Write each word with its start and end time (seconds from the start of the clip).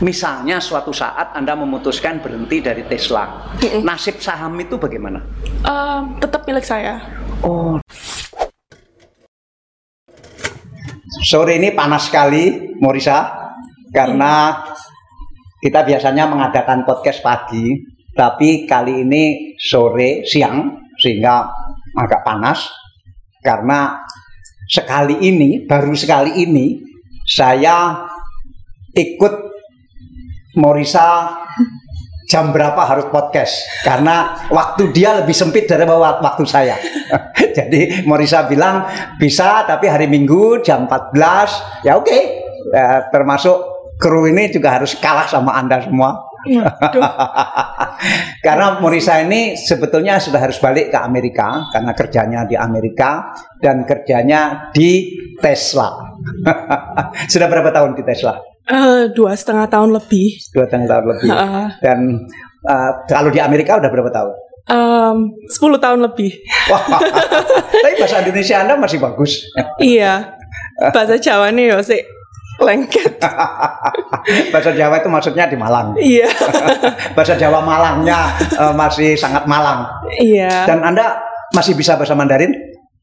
misalnya 0.00 0.58
suatu 0.58 0.90
saat 0.90 1.36
Anda 1.36 1.56
memutuskan 1.56 2.24
berhenti 2.24 2.64
dari 2.64 2.84
Tesla, 2.88 3.52
nasib 3.84 4.20
saham 4.20 4.56
itu 4.60 4.80
bagaimana? 4.80 5.20
Um, 5.64 6.16
tetap 6.20 6.44
milik 6.48 6.64
saya. 6.64 7.00
Oh. 7.44 7.76
Sore 11.20 11.60
ini 11.60 11.76
panas 11.76 12.08
sekali, 12.08 12.74
Morisa, 12.80 13.52
karena 13.92 14.64
kita 15.60 15.84
biasanya 15.84 16.24
mengadakan 16.24 16.88
podcast 16.88 17.20
pagi, 17.20 17.76
tapi 18.16 18.64
kali 18.64 19.04
ini 19.04 19.54
sore 19.60 20.24
siang 20.24 20.80
sehingga 20.96 21.48
agak 21.96 22.24
panas 22.24 22.68
karena 23.40 24.00
sekali 24.68 25.16
ini 25.24 25.64
baru 25.64 25.96
sekali 25.96 26.44
ini 26.44 26.80
saya 27.24 28.06
ikut 28.92 29.39
Morisa 30.60 31.40
jam 32.30 32.54
berapa 32.54 32.78
harus 32.86 33.10
podcast 33.10 33.66
karena 33.82 34.46
waktu 34.54 34.94
dia 34.94 35.18
lebih 35.18 35.34
sempit 35.34 35.66
dari 35.66 35.82
waktu 35.88 36.44
saya. 36.46 36.78
Jadi 37.58 38.06
Morisa 38.06 38.46
bilang 38.46 38.86
bisa 39.18 39.66
tapi 39.66 39.90
hari 39.90 40.06
Minggu 40.06 40.62
jam 40.62 40.86
14 40.86 41.82
ya 41.82 41.98
oke 41.98 42.06
okay. 42.06 42.22
ya, 42.70 43.10
termasuk 43.10 43.58
kru 43.98 44.30
ini 44.30 44.46
juga 44.54 44.78
harus 44.78 44.94
kalah 44.94 45.26
sama 45.26 45.58
Anda 45.58 45.82
semua. 45.82 46.30
karena 48.46 48.80
Morisa 48.80 49.20
ini 49.20 49.60
sebetulnya 49.60 50.16
sudah 50.16 50.40
harus 50.40 50.56
balik 50.56 50.88
ke 50.88 50.96
Amerika 50.96 51.68
karena 51.68 51.92
kerjanya 51.92 52.40
di 52.48 52.56
Amerika 52.56 53.34
dan 53.60 53.84
kerjanya 53.84 54.72
di 54.72 55.18
Tesla. 55.36 56.16
sudah 57.32 57.44
berapa 57.50 57.68
tahun 57.74 57.92
di 57.92 58.04
Tesla? 58.08 58.49
Uh, 58.70 59.10
dua 59.10 59.34
setengah 59.34 59.66
tahun 59.66 59.90
lebih. 59.98 60.38
Dua 60.54 60.64
setengah 60.70 60.86
tahun 60.86 61.04
lebih. 61.10 61.30
Uh, 61.34 61.68
dan 61.82 61.98
uh, 62.64 62.90
kalau 63.10 63.34
di 63.34 63.42
Amerika 63.42 63.76
udah 63.82 63.90
berapa 63.90 64.10
tahun? 64.14 64.32
Um, 64.70 65.34
10 65.50 65.82
tahun 65.82 65.98
lebih. 65.98 66.30
Wah, 66.70 67.02
tapi 67.82 67.94
bahasa 67.98 68.22
Indonesia 68.22 68.62
Anda 68.62 68.78
masih 68.78 69.02
bagus. 69.02 69.42
iya. 69.82 70.38
Bahasa 70.94 71.18
Jawa 71.18 71.50
nih 71.50 71.74
ya 71.74 71.82
sih 71.82 71.98
lengket. 72.60 73.18
Bahasa 74.52 74.70
Jawa 74.76 75.00
itu 75.00 75.08
maksudnya 75.08 75.48
di 75.48 75.56
Malang. 75.56 75.96
Iya. 75.96 76.28
bahasa 77.16 77.34
Jawa 77.34 77.64
Malangnya 77.64 78.36
uh, 78.60 78.72
masih 78.76 79.16
sangat 79.16 79.48
Malang. 79.48 79.88
Iya. 80.20 80.68
Dan 80.68 80.84
Anda 80.84 81.18
masih 81.56 81.74
bisa 81.74 81.96
bahasa 81.96 82.14
Mandarin? 82.14 82.52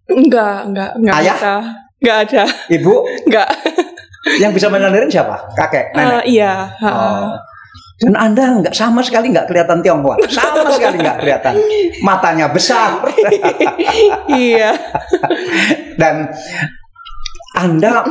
Enggak, 0.07 0.71
enggak, 0.71 0.91
enggak 0.95 1.15
Ayah? 1.19 1.35
bisa. 1.35 1.53
Enggak 1.97 2.17
ada. 2.29 2.43
Ibu? 2.69 2.95
Enggak. 3.27 3.49
Yang 4.35 4.51
bisa 4.59 4.67
Mandarin 4.67 5.07
siapa? 5.07 5.35
Kakek, 5.55 5.95
nenek? 5.95 6.11
Uh, 6.19 6.23
iya. 6.27 6.53
Oh. 6.83 7.31
Dan 7.97 8.13
Anda 8.13 8.61
nggak 8.61 8.77
sama 8.77 9.01
sekali 9.01 9.33
nggak 9.33 9.49
kelihatan 9.49 9.81
Tionghoa, 9.81 10.21
sama 10.29 10.69
sekali 10.69 11.01
nggak 11.01 11.17
kelihatan. 11.17 11.53
Matanya 12.05 12.45
besar. 12.53 13.01
iya. 14.37 14.77
Dan 15.97 16.29
Anda 17.57 18.05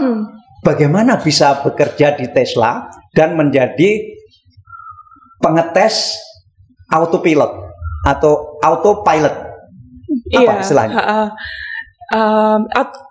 bagaimana 0.67 1.22
bisa 1.22 1.62
bekerja 1.62 2.19
di 2.19 2.27
Tesla 2.34 2.91
dan 3.14 3.39
menjadi 3.39 4.11
pengetes 5.39 6.19
autopilot 6.91 7.70
atau 8.03 8.59
autopilot? 8.59 9.34
Apa 10.34 10.42
iya, 10.42 10.55
istilahnya? 10.59 10.94
Uh, 10.98 11.28
um, 12.11 12.61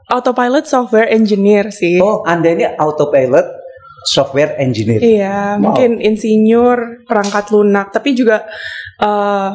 autopilot 0.09 0.66
software 0.70 1.09
engineer 1.09 1.70
sih. 1.73 1.98
Oh, 2.02 2.22
Anda 2.25 2.53
ini 2.53 2.66
autopilot 2.66 3.66
software 4.06 4.56
engineer. 4.61 5.02
Iya, 5.02 5.58
wow. 5.58 5.61
mungkin 5.61 5.98
insinyur 5.98 7.08
perangkat 7.09 7.50
lunak, 7.50 7.89
tapi 7.89 8.14
juga 8.14 8.45
uh, 9.02 9.50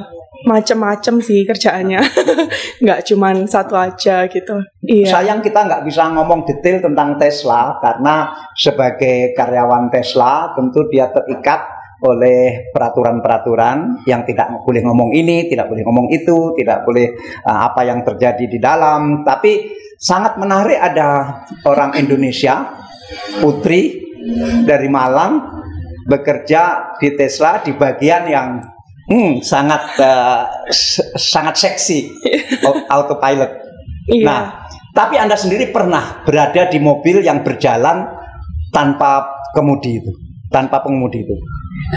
macam-macam 0.44 1.22
sih 1.22 1.46
kerjaannya, 1.46 2.00
nggak 2.82 3.00
cuma 3.06 3.30
satu 3.46 3.78
aja 3.78 4.26
gitu. 4.26 4.58
Iya. 4.82 5.06
Sayang 5.06 5.40
kita 5.40 5.70
nggak 5.70 5.86
bisa 5.86 6.10
ngomong 6.10 6.42
detail 6.48 6.82
tentang 6.82 7.14
Tesla 7.20 7.78
karena 7.78 8.34
sebagai 8.58 9.36
karyawan 9.38 9.86
Tesla 9.92 10.50
tentu 10.58 10.88
dia 10.90 11.12
terikat 11.14 11.78
oleh 12.00 12.72
peraturan-peraturan 12.72 14.08
yang 14.08 14.24
tidak 14.24 14.64
boleh 14.64 14.80
ngomong 14.80 15.12
ini, 15.12 15.52
tidak 15.52 15.68
boleh 15.68 15.84
ngomong 15.84 16.08
itu, 16.08 16.56
tidak 16.56 16.88
boleh 16.88 17.12
uh, 17.44 17.68
apa 17.68 17.84
yang 17.84 18.00
terjadi 18.00 18.44
di 18.48 18.56
dalam. 18.56 19.20
Tapi 19.20 19.68
sangat 20.00 20.40
menarik 20.40 20.80
ada 20.80 21.44
orang 21.68 21.92
Indonesia, 22.00 22.72
Putri 23.44 24.00
dari 24.64 24.88
Malang 24.88 25.60
bekerja 26.08 26.96
di 26.96 27.12
Tesla 27.12 27.60
di 27.60 27.76
bagian 27.76 28.24
yang 28.24 28.48
hmm, 29.12 29.44
sangat 29.44 29.82
uh, 30.00 30.48
sangat 31.14 31.54
seksi 31.60 32.16
autopilot. 32.96 33.52
Iya. 34.08 34.24
Nah, 34.24 34.42
tapi 34.96 35.20
Anda 35.20 35.36
sendiri 35.36 35.68
pernah 35.68 36.24
berada 36.24 36.66
di 36.66 36.80
mobil 36.80 37.20
yang 37.20 37.44
berjalan 37.44 38.08
tanpa 38.72 39.28
kemudi 39.52 40.00
itu, 40.00 40.10
tanpa 40.48 40.80
pengemudi 40.80 41.22
itu. 41.22 41.36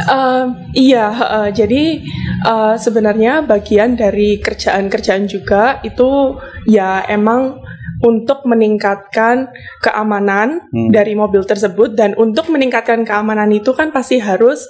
Uh, 0.09 0.49
iya, 0.75 1.07
uh, 1.09 1.49
jadi 1.49 2.03
uh, 2.45 2.75
sebenarnya 2.75 3.45
bagian 3.45 3.95
dari 3.95 4.41
kerjaan-kerjaan 4.41 5.25
juga 5.29 5.81
itu 5.85 6.37
ya 6.65 7.05
emang 7.09 7.63
untuk 8.03 8.43
meningkatkan 8.43 9.47
keamanan 9.79 10.67
hmm. 10.69 10.91
dari 10.91 11.15
mobil 11.15 11.47
tersebut. 11.47 11.95
Dan 11.95 12.13
untuk 12.19 12.51
meningkatkan 12.51 13.07
keamanan 13.07 13.49
itu 13.55 13.71
kan 13.71 13.89
pasti 13.95 14.19
harus 14.19 14.67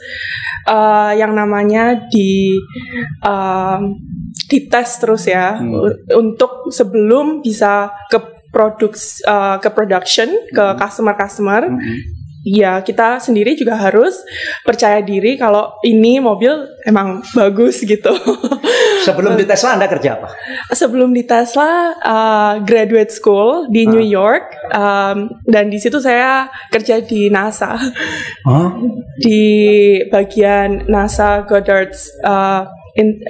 uh, 0.69 1.11
yang 1.17 1.33
namanya 1.33 1.97
di 2.13 2.55
uh, 3.25 3.81
dites 4.47 5.01
terus 5.01 5.25
ya. 5.25 5.57
Hmm. 5.57 5.91
untuk 6.13 6.69
sebelum 6.69 7.41
bisa 7.41 7.89
ke 8.07 8.21
produk 8.53 8.94
uh, 9.25 9.57
ke 9.57 9.69
production 9.73 10.29
ke 10.53 10.65
customer 10.77 11.17
customer 11.17 11.65
hmm 11.65 12.22
ya 12.43 12.83
kita 12.83 13.23
sendiri 13.23 13.55
juga 13.55 13.79
harus 13.79 14.19
percaya 14.67 14.99
diri 14.99 15.39
kalau 15.39 15.79
ini 15.81 16.19
mobil 16.19 16.51
emang 16.83 17.23
bagus 17.31 17.81
gitu. 17.81 18.11
Sebelum 19.07 19.39
di 19.39 19.47
Tesla 19.47 19.79
Anda 19.79 19.87
kerja 19.87 20.19
apa? 20.19 20.29
Sebelum 20.71 21.15
di 21.15 21.23
Tesla 21.23 21.95
uh, 21.95 22.53
graduate 22.63 23.11
school 23.11 23.67
di 23.71 23.87
ah. 23.87 23.91
New 23.91 24.03
York 24.03 24.45
um, 24.75 25.31
dan 25.47 25.71
di 25.71 25.79
situ 25.79 26.03
saya 26.03 26.51
kerja 26.71 26.99
di 26.99 27.31
NASA. 27.31 27.79
Huh? 28.43 28.69
Di 29.19 29.43
bagian 30.11 30.87
NASA 30.91 31.47
Goddard 31.47 31.95
uh, 32.27 32.67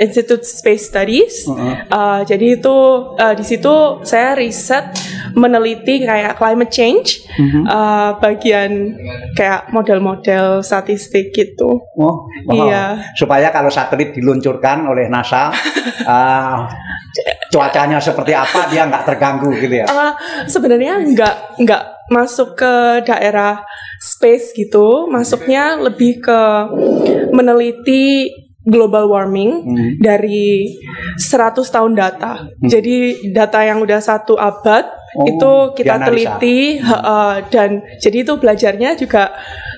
Institute 0.01 0.43
Space 0.43 0.91
Studies. 0.91 1.47
Uh 1.47 1.55
-huh. 1.55 1.73
uh, 1.87 2.19
jadi 2.25 2.59
itu 2.59 2.77
uh, 3.15 3.33
di 3.37 3.45
situ 3.45 4.03
saya 4.03 4.35
riset 4.35 5.12
meneliti 5.33 6.05
kayak 6.05 6.37
climate 6.37 6.71
change, 6.73 7.25
-huh. 7.37 7.65
uh, 7.65 8.09
bagian 8.17 8.93
kayak 9.33 9.69
model-model 9.73 10.61
statistik 10.61 11.33
gitu. 11.33 11.81
Oh, 11.97 12.25
wow. 12.49 12.53
iya. 12.53 12.83
Supaya 13.17 13.49
kalau 13.49 13.73
satelit 13.73 14.13
diluncurkan 14.13 14.85
oleh 14.85 15.09
NASA, 15.09 15.49
uh, 16.05 16.57
cuacanya 17.53 18.01
seperti 18.01 18.33
apa 18.33 18.69
dia 18.69 18.85
nggak 18.89 19.05
terganggu 19.05 19.51
gitu 19.57 19.75
ya? 19.83 19.87
Uh, 19.89 20.13
Sebenarnya 20.49 21.01
nggak 21.01 21.35
nggak 21.61 21.83
masuk 22.09 22.57
ke 22.57 23.05
daerah 23.05 23.63
space 24.01 24.53
gitu, 24.53 25.07
masuknya 25.07 25.79
lebih 25.79 26.19
ke 26.19 26.39
meneliti 27.31 28.29
global 28.63 29.11
warming 29.11 29.51
hmm. 29.63 29.91
dari 29.99 30.71
100 31.19 31.59
tahun 31.67 31.93
data. 31.99 32.47
Hmm. 32.47 32.67
Jadi 32.67 33.27
data 33.35 33.59
yang 33.63 33.83
udah 33.83 33.99
satu 33.99 34.39
abad 34.39 34.87
oh, 35.15 35.25
itu 35.25 35.51
kita 35.81 35.95
teliti 36.03 36.59
uh, 36.83 37.41
dan 37.49 37.81
jadi 38.01 38.25
itu 38.25 38.33
belajarnya 38.37 38.97
juga 38.99 39.33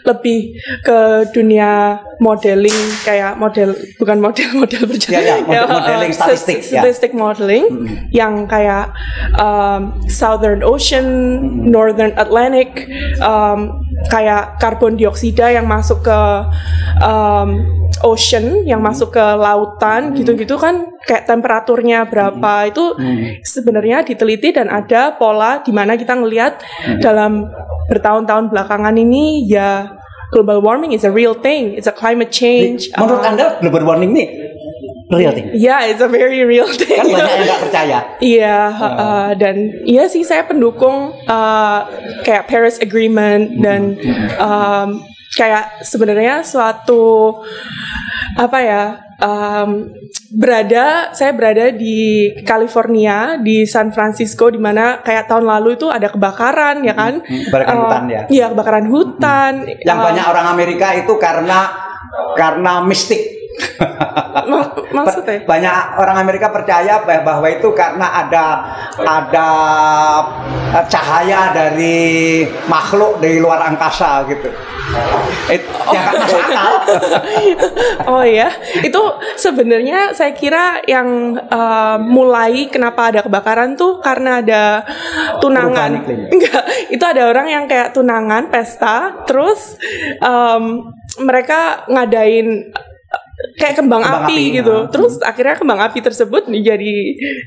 lebih 0.06 0.53
ke 0.85 1.00
dunia 1.34 2.00
modeling 2.22 2.81
kayak 3.01 3.36
model 3.42 3.74
bukan 3.98 4.18
model-model 4.21 4.83
berjalan 4.92 5.21
ya, 5.21 5.36
ya, 5.36 5.38
model, 5.42 5.54
ya, 5.54 5.74
modeling 5.74 6.12
uh, 6.13 6.18
statistik 6.18 6.57
statistik 6.62 7.12
ya. 7.12 7.18
modeling 7.18 7.65
hmm. 7.65 7.86
yang 8.13 8.33
kayak 8.45 8.94
um, 9.38 9.98
Southern 10.07 10.62
Ocean, 10.62 11.06
hmm. 11.06 11.74
Northern 11.74 12.13
Atlantic 12.15 12.88
um, 13.19 13.85
kayak 14.12 14.59
karbon 14.62 15.00
dioksida 15.00 15.51
yang 15.56 15.65
masuk 15.65 16.06
ke 16.06 16.19
um, 17.01 17.50
ocean 18.03 18.68
yang 18.68 18.83
hmm. 18.83 18.89
masuk 18.92 19.15
ke 19.15 19.25
lautan 19.36 20.12
hmm. 20.12 20.15
gitu-gitu 20.19 20.59
kan 20.59 20.92
kayak 21.07 21.25
temperaturnya 21.25 22.06
berapa 22.06 22.53
hmm. 22.65 22.69
itu 22.74 22.83
hmm. 22.95 23.24
sebenarnya 23.42 24.03
diteliti 24.03 24.51
dan 24.51 24.68
ada 24.68 25.15
pola 25.15 25.63
di 25.63 25.71
mana 25.71 25.95
kita 25.95 26.13
ngelihat 26.18 26.59
hmm. 26.59 27.00
dalam 27.00 27.47
bertahun-tahun 27.88 28.51
belakangan 28.51 28.95
ini 28.97 29.45
ya 29.47 29.95
global 30.33 30.59
warming 30.59 30.91
is 30.91 31.06
a 31.06 31.12
real 31.13 31.38
thing 31.38 31.77
it's 31.77 31.88
a 31.88 31.95
climate 31.95 32.33
change 32.33 32.89
menurut 32.98 33.24
uh, 33.24 33.30
anda 33.30 33.45
global 33.62 33.86
warming 33.86 34.12
ini 34.18 34.25
real 35.13 35.34
thing? 35.34 35.54
Ya 35.54 35.78
yeah, 35.78 35.80
it's 35.86 36.02
a 36.02 36.10
very 36.10 36.42
real 36.42 36.69
thing. 36.69 36.98
kan 36.98 37.06
banyak 37.06 37.34
yang 37.38 37.46
nggak 37.50 37.62
percaya. 37.69 37.98
Iya 38.18 38.42
yeah, 38.42 38.66
uh, 38.74 38.86
uh, 38.86 39.28
dan 39.38 39.56
iya 39.86 40.10
sih 40.10 40.25
saya 40.25 40.46
pendukung 40.50 41.13
uh, 41.30 41.80
kayak 42.25 42.50
Paris 42.50 42.81
Agreement 42.81 43.62
dan 43.62 43.98
um, 44.42 45.06
kayak 45.36 45.84
sebenarnya 45.84 46.42
suatu 46.42 47.38
apa 48.36 48.57
ya 48.63 48.84
um, 49.22 49.92
berada 50.36 51.16
saya 51.16 51.31
berada 51.31 51.72
di 51.72 52.31
California 52.44 53.40
di 53.40 53.63
San 53.63 53.96
Francisco 53.96 54.51
di 54.51 54.60
mana 54.60 55.00
kayak 55.00 55.31
tahun 55.31 55.48
lalu 55.48 55.80
itu 55.80 55.88
ada 55.88 56.12
kebakaran 56.12 56.84
ya 56.84 56.96
kan? 56.96 57.13
Hmm, 57.24 57.44
kebakaran 57.51 57.75
Uh, 57.75 57.81
hutan 57.86 58.04
ya. 58.10 58.22
iya 58.31 58.46
kebakaran 58.51 58.88
hutan. 58.90 59.54
Yang 59.84 59.98
Uh, 60.00 60.06
banyak 60.12 60.25
orang 60.25 60.48
Amerika 60.51 60.88
itu 60.98 61.13
karena 61.22 61.60
karena 62.36 62.84
mistik. 62.84 63.35
Ma- 64.46 64.72
maksudnya 64.92 65.44
Banyak 65.44 66.00
orang 66.00 66.18
Amerika 66.22 66.52
percaya 66.52 67.04
bah- 67.04 67.24
bahwa 67.24 67.48
itu 67.50 67.72
karena 67.75 68.25
ada 68.25 68.46
ada 69.04 69.50
cahaya 70.88 71.56
dari 71.56 72.44
makhluk 72.68 73.19
dari 73.24 73.40
luar 73.40 73.63
angkasa 73.63 74.28
gitu. 74.28 74.50
It, 75.50 75.66
ya 75.66 76.02
masuk 76.13 76.40
akal. 76.46 76.74
Oh 78.06 78.22
ya, 78.22 78.54
itu 78.88 79.02
sebenarnya 79.36 80.13
saya 80.13 80.31
kira 80.38 80.80
yang 80.86 81.36
uh, 81.50 81.98
mulai 81.98 82.69
kenapa 82.69 83.10
ada 83.10 83.19
kebakaran 83.25 83.74
tuh 83.74 83.98
karena 84.00 84.46
ada 84.46 84.86
tunangan. 85.42 86.06
Ya? 86.06 86.30
Enggak, 86.30 86.63
itu 86.94 87.01
ada 87.04 87.22
orang 87.28 87.48
yang 87.50 87.66
kayak 87.66 87.98
tunangan, 87.98 88.54
pesta, 88.54 89.25
terus 89.25 89.75
um, 90.22 90.94
mereka 91.22 91.86
ngadain 91.90 92.69
kayak 93.56 93.76
kembang, 93.76 94.00
Kembang 94.00 94.24
api, 94.24 94.34
api, 94.34 94.56
gitu. 94.56 94.76
ya. 94.78 94.88
Terus 94.88 95.14
akhirnya 95.20 95.56
kembang 95.56 95.80
api 95.82 96.00
tersebut 96.00 96.48
menjadi 96.48 96.94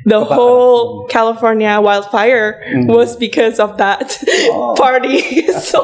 the 0.05 0.21
whole 0.21 1.05
California 1.07 1.77
wildfire 1.77 2.61
Hmm. 2.61 2.85
was 2.87 3.15
because 3.15 3.57
of 3.57 3.77
that 3.77 4.05
Oh. 4.49 4.77
party. 4.81 5.21
so 5.55 5.81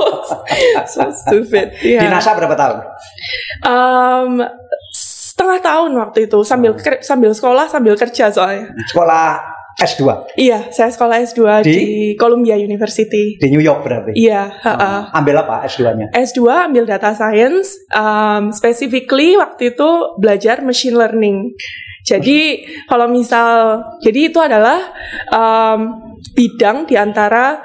so 0.85 1.03
stupid. 1.11 1.73
Di 1.77 1.95
Yeah. 1.95 2.09
NASA 2.09 2.33
berapa 2.33 2.53
tahun? 2.53 2.77
Um, 3.63 4.31
setengah 4.91 5.59
tahun 5.61 5.91
waktu 5.95 6.27
itu 6.27 6.39
sambil 6.43 6.73
ker- 6.75 7.01
sambil 7.01 7.31
sekolah 7.31 7.67
sambil 7.67 7.95
kerja 7.95 8.29
soalnya. 8.29 8.71
Sekolah 8.87 9.41
S2 9.85 10.03
Iya, 10.35 10.73
saya 10.73 10.89
sekolah 10.89 11.21
S2 11.21 11.41
di, 11.61 11.71
Di? 11.71 11.79
Columbia 12.17 12.57
University. 12.57 13.37
di 13.37 13.49
New 13.49 13.61
York 13.61 13.85
berarti. 13.85 14.13
Iya, 14.17 14.49
ha-ha. 14.51 15.13
Ambil 15.13 15.39
apa 15.39 15.63
S2-nya? 15.65 16.11
S2 16.11 16.41
ambil 16.73 16.85
data 16.85 17.13
science, 17.13 17.77
um, 17.93 18.49
specifically 18.51 19.37
waktu 19.37 19.77
itu 19.77 19.91
belajar 20.17 20.65
machine 20.65 20.97
learning. 20.97 21.53
Jadi 22.05 22.65
kalau 22.85 23.09
misal, 23.09 23.81
jadi 24.01 24.29
itu 24.29 24.37
adalah 24.37 24.77
um, 25.29 25.81
bidang 26.37 26.85
di 26.85 27.01
antara 27.01 27.65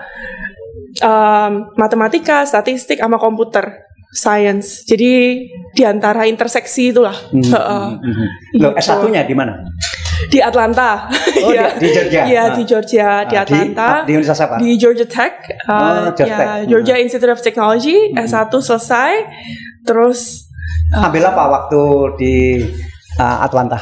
um, 1.03 1.71
matematika, 1.75 2.47
statistik, 2.47 2.99
sama 2.99 3.19
komputer 3.19 3.83
science. 4.09 4.87
Jadi 4.87 5.43
di 5.75 5.83
antara 5.83 6.23
interseksi 6.25 6.95
itulah. 6.95 7.13
Ha-ha. 7.13 7.99
Loh, 8.57 8.71
Gitu. 8.73 8.79
S1-nya 8.79 9.27
di 9.27 9.35
mana? 9.35 9.59
Di 10.27 10.39
Atlanta. 10.39 11.07
Oh, 11.39 11.49
Iya. 11.49 11.71
di, 11.73 11.79
di 11.81 11.87
Georgia. 11.89 12.21
Iya, 12.25 12.43
Ah. 12.43 12.47
di 12.51 12.63
Georgia, 12.63 13.09
di 13.23 13.35
Ah, 13.35 13.41
Atlanta. 13.41 13.87
Di, 14.03 14.03
di 14.03 14.11
Universitas 14.13 14.41
apa? 14.41 14.55
di 14.57 14.69
Georgia 14.75 15.07
Tech, 15.07 15.33
uh, 15.61 15.71
Oh, 15.71 15.95
Georgia 16.11 16.25
ya, 16.25 16.35
Tech. 16.35 16.49
Hmm. 16.49 16.67
Georgia 16.67 16.95
Institute 16.97 17.29
of 17.29 17.39
Technology, 17.39 17.97
S1 18.13 18.51
selesai, 18.51 19.11
terus 19.81 20.49
Ambil 20.91 21.21
apa 21.23 21.43
waktu 21.47 21.81
di 22.15 22.35
uh, 23.15 23.37
Atlanta? 23.39 23.77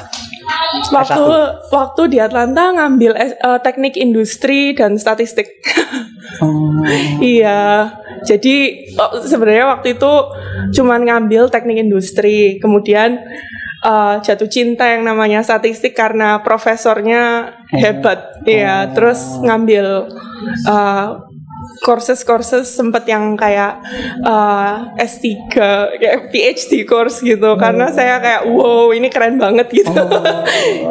waktu 0.87 1.23
S1. 1.23 1.71
waktu 1.71 2.01
di 2.07 2.17
Atlanta 2.19 2.69
ngambil 2.71 3.11
uh, 3.39 3.57
teknik 3.57 3.95
industri 3.95 4.71
dan 4.71 4.95
statistik. 4.95 5.47
Oh. 6.37 6.83
iya, 7.17 7.89
jadi 8.21 8.55
oh, 8.93 9.17
sebenarnya 9.17 9.73
waktu 9.73 9.97
itu 9.97 10.13
cuman 10.71 11.01
ngambil 11.01 11.49
teknik 11.49 11.81
industri, 11.81 12.61
kemudian 12.61 13.17
uh, 13.83 14.17
jatuh 14.23 14.49
cinta 14.49 14.87
yang 14.87 15.03
namanya 15.05 15.43
statistik 15.43 15.93
karena 15.93 16.41
profesornya 16.41 17.53
hebat, 17.73 18.41
iya, 18.47 18.89
terus 18.95 19.41
ngambil 19.43 20.07
uh, 20.69 21.27
courses-courses 21.81 22.69
sempet 22.69 23.05
yang 23.09 23.37
kayak 23.37 23.81
uh, 24.25 24.93
S3 24.97 25.25
kayak 25.97 26.29
PhD 26.33 26.85
course 26.87 27.21
gitu. 27.21 27.53
Karena 27.57 27.89
saya 27.93 28.17
kayak 28.21 28.49
wow 28.49 28.89
ini 28.93 29.09
keren 29.09 29.37
banget 29.37 29.69
gitu. 29.71 29.93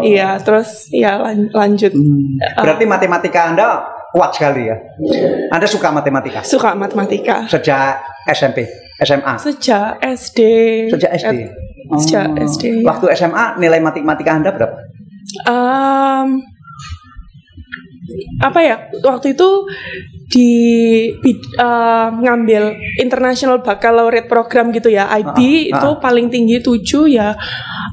Iya 0.07 0.39
terus 0.43 0.89
ya 0.93 1.19
lan- 1.19 1.51
lanjut. 1.51 1.93
Hmm. 1.93 2.39
Berarti 2.63 2.85
matematika 2.87 3.51
Anda 3.51 3.83
kuat 4.15 4.31
sekali 4.37 4.71
ya. 4.71 4.77
Anda 5.51 5.67
suka 5.67 5.91
matematika? 5.91 6.41
Suka 6.47 6.73
matematika. 6.73 7.45
Sejak 7.51 8.01
SMP, 8.27 8.67
SMA, 9.03 9.35
sejak 9.39 9.99
SD 10.03 10.39
sejak 10.91 11.11
SD. 11.15 11.66
Eh, 11.87 11.99
sejak 12.03 12.27
Oh. 12.35 12.43
SD 12.43 12.83
Waktu 12.83 13.07
SMA 13.15 13.59
nilai 13.59 13.79
matematika 13.79 14.35
Anda 14.35 14.51
berapa? 14.51 14.77
Um, 15.47 16.43
apa 18.41 18.61
ya 18.63 18.77
waktu 19.03 19.35
itu 19.35 19.49
di 20.27 20.51
uh, 21.59 22.09
ngambil 22.11 22.75
international 22.99 23.63
baccalaureate 23.63 24.27
program 24.27 24.71
gitu 24.75 24.91
ya 24.91 25.07
IB 25.11 25.27
Ah, 25.27 25.35
ah, 25.35 25.67
itu 25.79 25.89
ah. 25.95 25.99
paling 26.03 26.27
tinggi 26.31 26.59
7 26.59 27.07
ya 27.11 27.35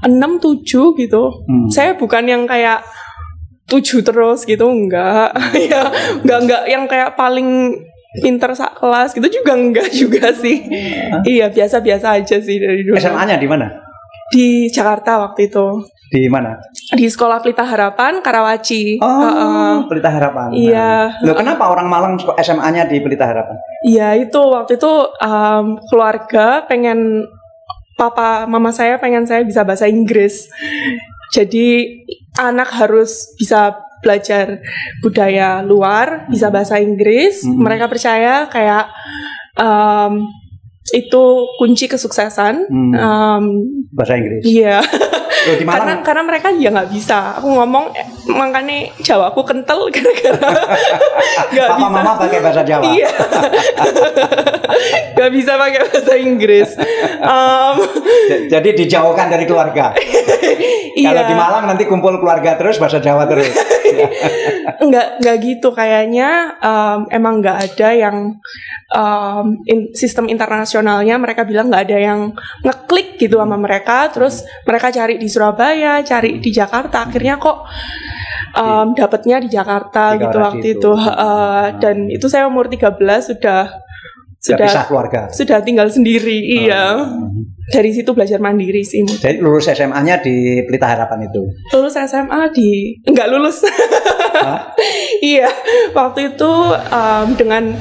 6 0.06 0.10
7 0.42 1.00
gitu. 1.00 1.24
Hmm. 1.46 1.68
Saya 1.70 1.94
bukan 1.98 2.26
yang 2.26 2.44
kayak 2.46 2.82
7 3.70 4.02
terus 4.04 4.46
gitu 4.46 4.66
enggak. 4.70 5.34
ya 5.70 5.90
enggak 6.22 6.40
enggak 6.46 6.64
yang 6.70 6.84
kayak 6.90 7.14
paling 7.18 7.78
pinter 8.22 8.54
sak 8.54 8.78
kelas 8.78 9.14
gitu 9.18 9.26
juga 9.42 9.58
enggak 9.58 9.90
juga 10.02 10.30
sih. 10.34 10.62
Iya, 11.26 11.50
biasa-biasa 11.50 12.22
aja 12.22 12.38
sih 12.38 12.58
dari 12.62 12.86
dulu. 12.86 12.98
SMA-nya 12.98 13.38
di 13.42 13.50
mana? 13.50 13.83
Di 14.34 14.74
Jakarta 14.74 15.22
waktu 15.22 15.54
itu. 15.54 15.86
Di 16.14 16.30
mana? 16.30 16.58
Di 16.94 17.10
Sekolah 17.10 17.42
Pelita 17.42 17.66
Harapan 17.66 18.22
Karawaci. 18.22 19.02
Oh, 19.02 19.22
Heeh. 19.26 19.74
Pelita 19.90 20.10
Harapan. 20.14 20.54
Iya. 20.54 21.22
Loh, 21.26 21.34
kenapa 21.34 21.70
orang 21.70 21.90
Malang 21.90 22.22
SMA-nya 22.38 22.86
di 22.86 23.02
Pelita 23.02 23.26
Harapan? 23.30 23.58
Iya 23.82 24.18
itu 24.22 24.38
waktu 24.38 24.78
itu 24.78 24.94
um, 25.10 25.82
keluarga 25.90 26.66
pengen 26.70 27.26
papa 27.98 28.46
mama 28.50 28.74
saya 28.74 28.98
pengen 29.02 29.26
saya 29.26 29.42
bisa 29.42 29.66
bahasa 29.66 29.90
Inggris. 29.90 30.50
Jadi 31.34 32.02
anak 32.38 32.70
harus 32.78 33.34
bisa 33.38 33.74
belajar 34.06 34.62
budaya 35.02 35.66
luar, 35.66 36.28
bisa 36.30 36.54
bahasa 36.54 36.78
Inggris. 36.78 37.42
Hmm. 37.42 37.58
Mereka 37.58 37.90
percaya 37.90 38.46
kayak 38.54 38.86
um, 39.58 40.30
itu 40.92 41.24
kunci 41.56 41.88
kesuksesan. 41.88 42.68
Hmm. 42.68 42.92
Um, 42.92 43.44
Bahasa 43.96 44.20
Inggris. 44.20 44.44
Iya. 44.44 44.84
Loh, 45.44 45.60
di 45.60 45.68
karena 45.68 46.00
karena 46.00 46.24
mereka 46.24 46.48
ya 46.56 46.72
nggak 46.72 46.92
bisa. 46.92 47.36
Aku 47.40 47.52
ngomong 47.52 47.92
eh, 47.96 48.08
makanya 48.32 48.88
Jawa 49.04 49.32
aku 49.32 49.44
kental 49.44 49.88
gara-gara 49.96 50.40
nggak 51.52 51.70
bisa. 51.80 51.90
Mama 51.92 52.12
pakai 52.16 52.40
bahasa 52.40 52.62
Jawa. 52.64 52.84
Iya. 52.92 53.12
Gak 55.14 55.30
bisa 55.30 55.56
pakai 55.56 55.80
bahasa 55.86 56.14
Inggris. 56.18 56.70
Um, 57.22 57.76
Jadi 58.50 58.70
dijauhkan 58.84 59.28
dari 59.30 59.46
keluarga. 59.46 59.94
iya. 60.96 61.12
Kalau 61.12 61.24
di 61.28 61.36
Malang 61.36 61.64
nanti 61.70 61.84
kumpul 61.88 62.18
keluarga 62.20 62.56
terus 62.56 62.80
bahasa 62.80 63.04
Jawa 63.04 63.28
terus. 63.28 63.52
Nggak 64.90 65.08
nggak 65.22 65.38
gitu 65.44 65.70
kayaknya. 65.74 66.58
Um, 66.60 67.08
emang 67.10 67.42
nggak 67.44 67.58
ada 67.72 67.90
yang 67.94 68.18
um, 68.94 69.48
in- 69.70 69.92
sistem 69.94 70.30
internasionalnya 70.30 71.16
mereka 71.20 71.44
bilang 71.44 71.70
nggak 71.70 71.84
ada 71.90 72.00
yang 72.00 72.20
ngeklik 72.64 73.18
gitu 73.20 73.38
sama 73.40 73.58
mereka. 73.60 74.10
Terus 74.14 74.44
mereka 74.66 74.90
cari 74.94 75.18
di 75.20 75.28
Surabaya 75.28 76.02
cari 76.02 76.40
di 76.40 76.50
Jakarta. 76.54 77.08
Akhirnya 77.10 77.38
kok 77.38 77.68
um, 78.58 78.94
dapatnya 78.94 79.42
di 79.42 79.50
Jakarta 79.50 80.14
Di 80.16 80.24
gitu 80.24 80.38
waktu 80.38 80.68
itu. 80.78 80.80
itu 80.80 80.92
Uh, 80.94 81.68
dan 81.78 82.10
itu 82.10 82.26
saya 82.30 82.50
umur 82.50 82.70
13 82.70 82.98
sudah 83.36 83.83
Sudah 84.44 84.60
pisah 84.62 84.84
keluarga. 84.84 85.22
sudah 85.30 85.60
tinggal 85.60 85.88
sendiri 85.88 86.36
iya 86.60 87.00
Hmm. 87.00 87.48
dari 87.66 87.90
situ 87.90 88.12
belajar 88.12 88.38
mandiri 88.38 88.84
sih 88.84 89.00
Jadi 89.00 89.40
lulus 89.40 89.66
SMA-nya 89.66 90.20
di 90.20 90.36
Pelita 90.62 90.84
Harapan 90.86 91.26
itu. 91.26 91.48
lulus 91.72 91.96
SMA 91.96 92.52
di 92.52 93.00
nggak 93.02 93.28
lulus 93.30 93.64
Hah? 94.36 94.76
iya 95.26 95.48
waktu 95.92 96.36
itu 96.36 96.52
um, 96.76 97.28
dengan 97.34 97.72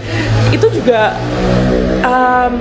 itu 0.48 0.66
juga 0.70 1.18
um, 2.00 2.54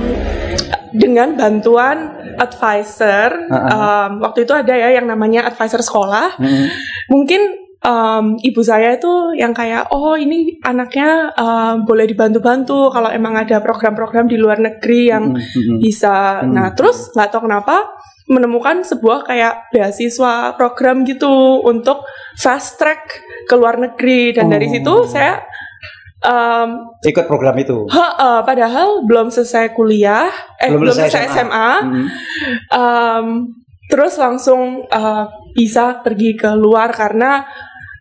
dengan 0.92 1.34
bantuan 1.34 2.10
advisor 2.36 3.28
Uh-uh. 3.46 3.70
um, 3.70 4.10
waktu 4.20 4.42
itu 4.42 4.52
ada 4.52 4.74
ya 4.74 4.90
yang 4.92 5.06
namanya 5.06 5.46
advisor 5.46 5.78
sekolah 5.78 6.36
Hmm. 6.36 6.66
mungkin 7.06 7.61
um, 7.82 8.38
ibu 8.38 8.60
saya 8.60 8.96
itu 8.96 9.34
yang 9.34 9.52
kayak 9.52 9.90
oh 9.90 10.14
ini 10.14 10.56
anaknya 10.62 11.30
um, 11.34 11.82
boleh 11.82 12.06
dibantu-bantu 12.06 12.90
kalau 12.90 13.10
emang 13.10 13.34
ada 13.34 13.58
program-program 13.58 14.26
di 14.26 14.38
luar 14.38 14.58
negeri 14.58 15.10
yang 15.10 15.34
Hmm, 15.34 15.42
hmm, 15.42 15.62
hmm. 15.66 15.78
bisa. 15.78 16.42
Nah, 16.42 16.72
terus 16.72 17.10
nggak 17.12 17.28
tahu 17.30 17.46
kenapa 17.46 17.90
menemukan 18.26 18.80
sebuah 18.80 19.26
kayak 19.26 19.68
beasiswa 19.70 20.54
program 20.54 21.02
gitu 21.02 21.60
untuk 21.60 22.06
fast 22.34 22.78
track 22.78 23.02
ke 23.44 23.54
luar 23.54 23.76
negeri 23.76 24.32
dan 24.32 24.46
dari 24.48 24.66
Oh. 24.66 24.72
situ 24.72 24.94
saya 25.08 25.42
Um, 26.22 26.94
Ikut 27.02 27.26
program 27.26 27.58
itu. 27.58 27.82
ha, 27.90 28.06
uh, 28.14 28.40
padahal 28.46 29.02
belum 29.02 29.26
selesai 29.26 29.74
kuliah, 29.74 30.30
eh 30.54 30.70
Belum 30.70 30.86
belum, 30.86 30.94
selesai 30.94 31.18
selesai, 31.18 31.34
SMA. 31.34 31.50
SMA, 31.50 31.70
Hmm. 31.82 32.06
um, 32.70 33.26
terus 33.90 34.14
langsung 34.16 34.86
uh, 34.86 35.24
bisa 35.50 35.98
pergi 35.98 36.38
ke 36.38 36.54
luar 36.54 36.94
karena 36.94 37.42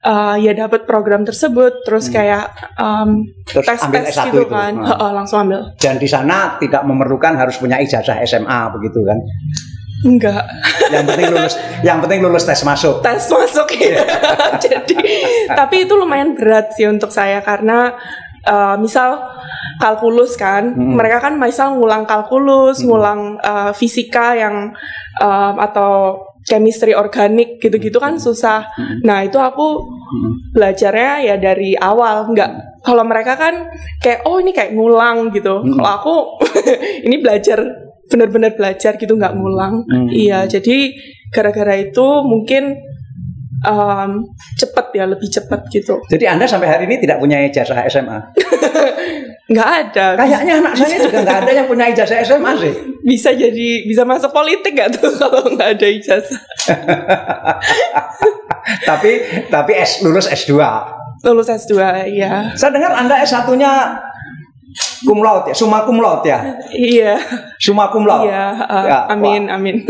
uh, 0.01 0.36
ya 0.36 0.51
dapat 0.51 0.84
program 0.84 1.22
tersebut, 1.22 1.81
terus 1.81 2.08
Hmm. 2.08 2.13
kayak 2.13 2.46
um, 2.75 3.10
Terus 3.43 3.65
tes 3.65 3.79
ambil 3.79 4.01
tes 4.01 4.12
S1 4.12 4.25
gitu 4.27 4.39
itu. 4.39 4.46
kan, 4.48 4.74
Hmm. 4.74 4.86
Ha, 4.88 5.08
langsung 5.12 5.38
ambil. 5.41 5.60
Dan 5.75 5.96
di 5.96 6.05
sana 6.05 6.58
tidak 6.58 6.81
memerlukan 6.81 7.34
harus 7.34 7.55
punya 7.55 7.77
ijazah 7.77 8.17
SMA 8.22 8.60
begitu 8.72 9.01
kan. 9.01 9.17
Enggak, 10.01 10.41
Yang 10.89 11.03
penting 11.08 11.27
lulus 11.29 11.53
yang 11.81 11.98
penting 12.01 12.20
lulus 12.20 12.41
tes 12.41 12.58
masuk. 12.62 13.05
tes 13.05 13.22
masuk 13.22 13.70
ya. 13.72 14.01
Jadi, 14.65 14.98
tapi 15.48 15.86
itu 15.86 15.93
lumayan 15.93 16.34
berat 16.34 16.74
sih 16.74 16.89
untuk 16.89 17.13
saya 17.13 17.38
karena 17.39 17.93
uh, 18.43 18.74
misal 18.75 19.22
kalkulus 19.77 20.34
kan, 20.34 20.74
Hmm. 20.74 20.98
mereka 20.98 21.22
kan 21.22 21.38
misal 21.38 21.77
ngulang 21.77 22.05
kalkulus, 22.05 22.81
Hmm. 22.81 22.88
ngulang 22.89 23.20
uh, 23.39 23.72
fisika 23.72 24.34
yang 24.34 24.74
um, 25.17 25.55
atau 25.60 26.17
chemistry 26.51 26.91
organik 26.91 27.63
gitu-gitu 27.63 27.96
kan 27.96 28.20
susah. 28.20 28.67
Hmm. 28.75 29.00
Nah 29.08 29.24
itu 29.24 29.39
aku 29.39 29.88
Hmm. 30.12 30.51
belajarnya 30.51 31.24
ya 31.24 31.36
dari 31.39 31.72
awal, 31.72 32.27
nggak. 32.36 32.84
Kalau 32.84 33.08
mereka 33.08 33.39
kan 33.39 33.72
kayak 34.03 34.27
oh 34.27 34.43
ini 34.43 34.51
kayak 34.51 34.75
ngulang 34.75 35.31
gitu. 35.31 35.63
Hmm. 35.63 35.79
Kalau 35.79 35.91
aku 35.96 36.15
ini 37.08 37.24
belajar 37.24 37.63
benar-benar 38.12 38.60
belajar 38.60 39.00
gitu 39.00 39.15
nggak 39.15 39.31
ngulang. 39.39 39.88
Hmm. 39.88 40.12
Iya, 40.12 40.51
jadi 40.51 40.91
gara-gara 41.31 41.79
itu 41.79 42.03
mungkin 42.27 42.75
um, 43.63 44.36
cepet 44.60 45.00
ya, 45.00 45.08
lebih 45.08 45.31
cepet 45.31 45.62
gitu. 45.72 46.03
Jadi 46.12 46.27
Anda 46.27 46.43
sampai 46.43 46.67
hari 46.67 46.84
ini 46.91 47.00
tidak 47.00 47.24
punya 47.24 47.39
ijazah 47.48 47.79
SMA. 47.88 48.20
Nggak 49.51 49.70
ada. 49.70 50.05
Kayaknya 50.15 50.53
anak 50.63 50.74
saya 50.79 50.98
juga 51.03 51.17
nggak 51.27 51.39
ada 51.43 51.51
yang 51.51 51.67
punya 51.67 51.86
ijazah 51.91 52.17
SMA 52.24 52.51
sih. 52.63 52.74
Bisa 53.03 53.29
jadi 53.36 53.70
bisa 53.84 54.08
masuk 54.08 54.31
politik 54.31 54.72
nggak 54.72 54.96
tuh 54.96 55.12
kalau 55.22 55.43
nggak 55.51 55.70
ada 55.75 55.88
ijazah. 55.91 56.41
tapi 58.89 59.12
tapi 59.51 59.72
S 59.75 60.08
lulus 60.08 60.31
S2. 60.31 60.55
Lulus 61.27 61.51
S2 61.51 61.75
ya. 62.15 62.55
Saya 62.55 62.72
dengar 62.74 62.96
Anda 62.96 63.22
S1-nya 63.22 64.00
cum 65.03 65.20
laude 65.20 65.51
ya, 65.51 65.55
summa 65.58 65.84
cum 65.84 66.00
laude 66.00 66.25
ya. 66.25 66.39
Iya. 66.72 67.20
Summa 67.60 67.91
cum 67.91 68.08
laude. 68.08 68.31
Iya, 68.31 68.55
uh, 68.55 68.86
Ya, 68.88 69.00
amin 69.12 69.51
amin. 69.51 69.84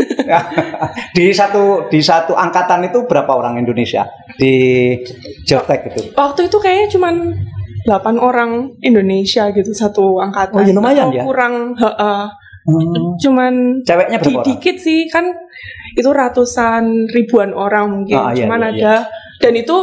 di 1.16 1.30
satu 1.30 1.86
di 1.86 2.02
satu 2.02 2.34
angkatan 2.34 2.90
itu 2.90 3.06
berapa 3.06 3.30
orang 3.30 3.62
Indonesia 3.62 4.10
di 4.36 4.52
Jobtek 5.46 5.94
itu? 5.94 6.00
Waktu 6.18 6.50
itu 6.50 6.58
kayaknya 6.58 6.88
cuman 6.98 7.14
8 7.84 8.14
orang 8.16 8.50
Indonesia 8.78 9.50
gitu 9.50 9.70
satu 9.70 10.18
angkatan. 10.18 10.54
Oh, 10.54 10.62
ya 10.62 10.72
lumayan 10.72 11.08
Atau 11.08 11.16
ya. 11.16 11.22
Kurang 11.24 11.54
heeh. 11.74 12.22
Hmm. 12.62 13.18
cuman 13.18 13.82
Ceweknya 13.82 14.22
di 14.22 14.30
orang? 14.30 14.46
dikit 14.46 14.76
sih 14.78 15.10
kan 15.10 15.26
itu 15.92 16.06
ratusan 16.06 17.10
ribuan 17.10 17.50
orang 17.50 17.90
mungkin 17.90 18.14
Ah, 18.14 18.30
iya, 18.30 18.46
cuman 18.46 18.60
iya, 18.62 18.70
ada 18.70 18.94
dan 19.36 19.52
itu 19.52 19.74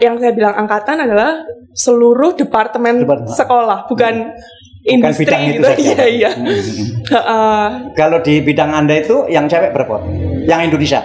yang 0.00 0.16
saya 0.16 0.32
bilang 0.32 0.56
angkatan 0.56 0.96
adalah 0.98 1.44
seluruh 1.70 2.32
departemen 2.32 3.04
Departemen. 3.04 3.28
sekolah 3.28 3.78
bukan, 3.84 4.32
Bukan 4.32 4.88
industri 4.88 5.28
bidang 5.28 5.42
itu 5.44 5.52
gitu 5.52 5.66
saja. 5.66 5.76
iya 5.76 6.04
iya 6.08 6.30
Hmm, 6.32 6.48
hmm, 6.48 6.56
hmm. 6.56 6.88
Heeh. 7.06 7.66
Kalau 7.92 8.18
di 8.18 8.34
bidang 8.40 8.70
Anda 8.72 8.94
itu 8.96 9.28
yang 9.28 9.44
cewek 9.44 9.70
berapa? 9.70 10.00
Yang 10.42 10.60
Indonesia? 10.66 11.00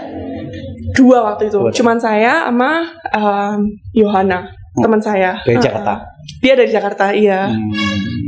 dua 0.95 1.27
waktu 1.27 1.51
itu 1.51 1.60
Dua. 1.60 1.75
cuman 1.75 2.00
saya 2.00 2.48
sama 2.48 2.88
um, 3.12 3.60
Yohana 3.91 4.48
teman 4.77 5.00
saya 5.00 5.39
Dari 5.39 5.55
Heeh. 5.55 5.63
Jakarta. 5.63 5.94
dia 6.38 6.53
dari 6.53 6.70
Jakarta 6.70 7.05
iya 7.10 7.48
Hmm. 7.48 7.72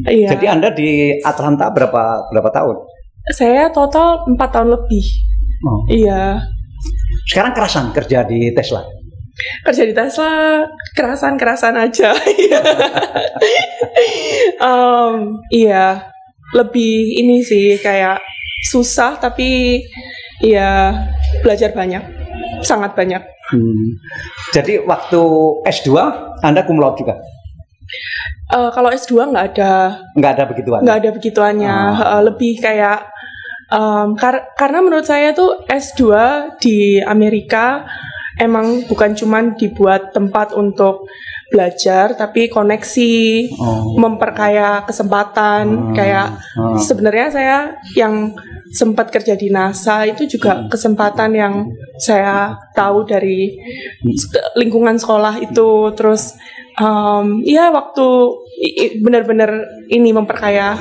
iya 0.06 0.30
Jadi 0.32 0.46
Anda 0.46 0.70
di 0.70 0.90
Atlanta 1.20 1.68
berapa 1.70 2.04
berapa 2.30 2.50
tahun? 2.50 2.76
saya 3.30 3.68
total 3.70 4.24
empat 4.26 4.50
tahun 4.52 4.72
lebih 4.72 5.06
Oh. 5.60 5.82
iya 5.88 6.38
Sekarang 7.26 7.52
kerasan 7.52 7.90
kerja 7.92 8.22
di 8.24 8.52
Tesla. 8.52 8.86
kerja 9.64 9.84
di 9.84 9.92
Tesla 9.92 10.64
kerasan 10.94 11.36
kerasan 11.36 11.76
aja 11.76 12.10
Em, 14.60 15.14
iya 15.50 16.10
lebih 16.54 16.94
ini 17.18 17.42
sih 17.42 17.78
kayak 17.78 18.18
susah 18.64 19.18
tapi 19.18 19.82
ya 20.40 20.94
belajar 21.40 21.70
banyak 21.72 22.02
sangat 22.62 22.94
banyak 22.94 23.22
Hmm. 23.48 23.96
Jadi 24.52 24.84
waktu 24.84 25.22
S2 25.64 25.90
Anda 26.40 26.62
cum 26.62 26.78
laude 26.78 27.00
juga? 27.00 27.16
Eh, 28.48 28.70
kalau 28.70 28.90
S2 28.90 29.12
nggak 29.26 29.46
ada 29.54 29.72
Nggak 30.14 30.32
ada 30.34 30.44
begituan? 30.46 30.80
nggak 30.84 30.98
ada 30.98 31.10
begituannya 31.12 31.72
Ah. 31.72 32.16
Eh, 32.16 32.22
lebih 32.24 32.54
kayak 32.58 33.08
em, 33.70 34.16
kar- 34.16 34.52
karena 34.54 34.80
menurut 34.80 35.04
saya 35.04 35.32
tuh 35.32 35.64
S2 35.66 36.02
di 36.58 36.78
Amerika 37.00 37.84
emang 38.38 38.84
bukan 38.84 39.12
cuman 39.14 39.56
dibuat 39.56 40.12
tempat 40.12 40.52
untuk 40.54 41.08
belajar 41.48 42.12
tapi 42.14 42.48
koneksi 42.48 43.16
Oh. 43.56 43.96
memperkaya 43.96 44.84
kesempatan 44.84 45.64
Hmm. 45.68 45.96
kayak 45.96 46.28
Hmm. 46.54 46.76
sebenarnya 46.78 47.28
saya 47.30 47.58
yang 47.94 48.36
sempat 48.70 49.08
kerja 49.10 49.34
di 49.34 49.48
NASA 49.48 50.04
itu 50.04 50.28
juga 50.28 50.68
kesempatan 50.68 51.32
yang 51.32 51.54
saya 51.96 52.52
tahu 52.74 53.04
dari 53.04 53.56
sek- 54.12 54.56
lingkungan 54.56 55.00
sekolah 55.00 55.40
itu 55.40 55.70
terus 55.94 56.36
um, 56.76 57.40
ya 57.42 57.72
waktu 57.72 58.06
benar-benar 58.98 59.54
ini 59.88 60.10
memperkaya 60.12 60.76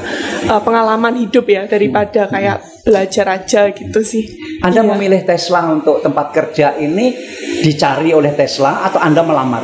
uh, 0.47 0.61
pengalaman 0.61 1.15
hidup 1.17 1.47
ya 1.47 1.65
daripada 1.65 2.27
kayak 2.27 2.59
belajar 2.83 3.27
aja 3.31 3.69
gitu 3.69 4.01
sih. 4.01 4.25
Anda 4.61 4.81
Iya. 4.81 4.91
memilih 4.93 5.23
Tesla 5.23 5.69
untuk 5.69 6.01
tempat 6.01 6.33
kerja 6.33 6.75
ini 6.77 7.13
dicari 7.61 8.11
oleh 8.11 8.33
Tesla 8.33 8.83
atau 8.83 8.99
Anda 8.99 9.21
melamar? 9.21 9.63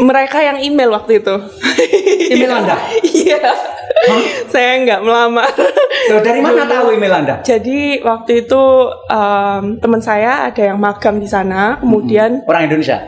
Mereka 0.00 0.40
yang 0.40 0.58
email 0.62 0.94
waktu 0.96 1.20
itu. 1.20 1.34
Email 2.32 2.64
Anda? 2.64 2.76
Iya. 3.02 3.52
Saya 4.50 4.82
nggak 4.82 5.00
melamar. 5.04 5.46
Loh, 6.10 6.20
dari 6.24 6.40
mana 6.42 6.66
tahu 6.66 6.96
email 6.96 7.14
Anda? 7.22 7.34
Jadi 7.44 8.02
waktu 8.02 8.46
itu 8.46 8.62
um, 8.90 9.62
teman 9.78 10.02
saya 10.02 10.50
ada 10.50 10.62
yang 10.72 10.78
magang 10.80 11.20
di 11.22 11.28
sana, 11.28 11.78
kemudian 11.78 12.42
Orang 12.48 12.66
Indonesia? 12.66 12.98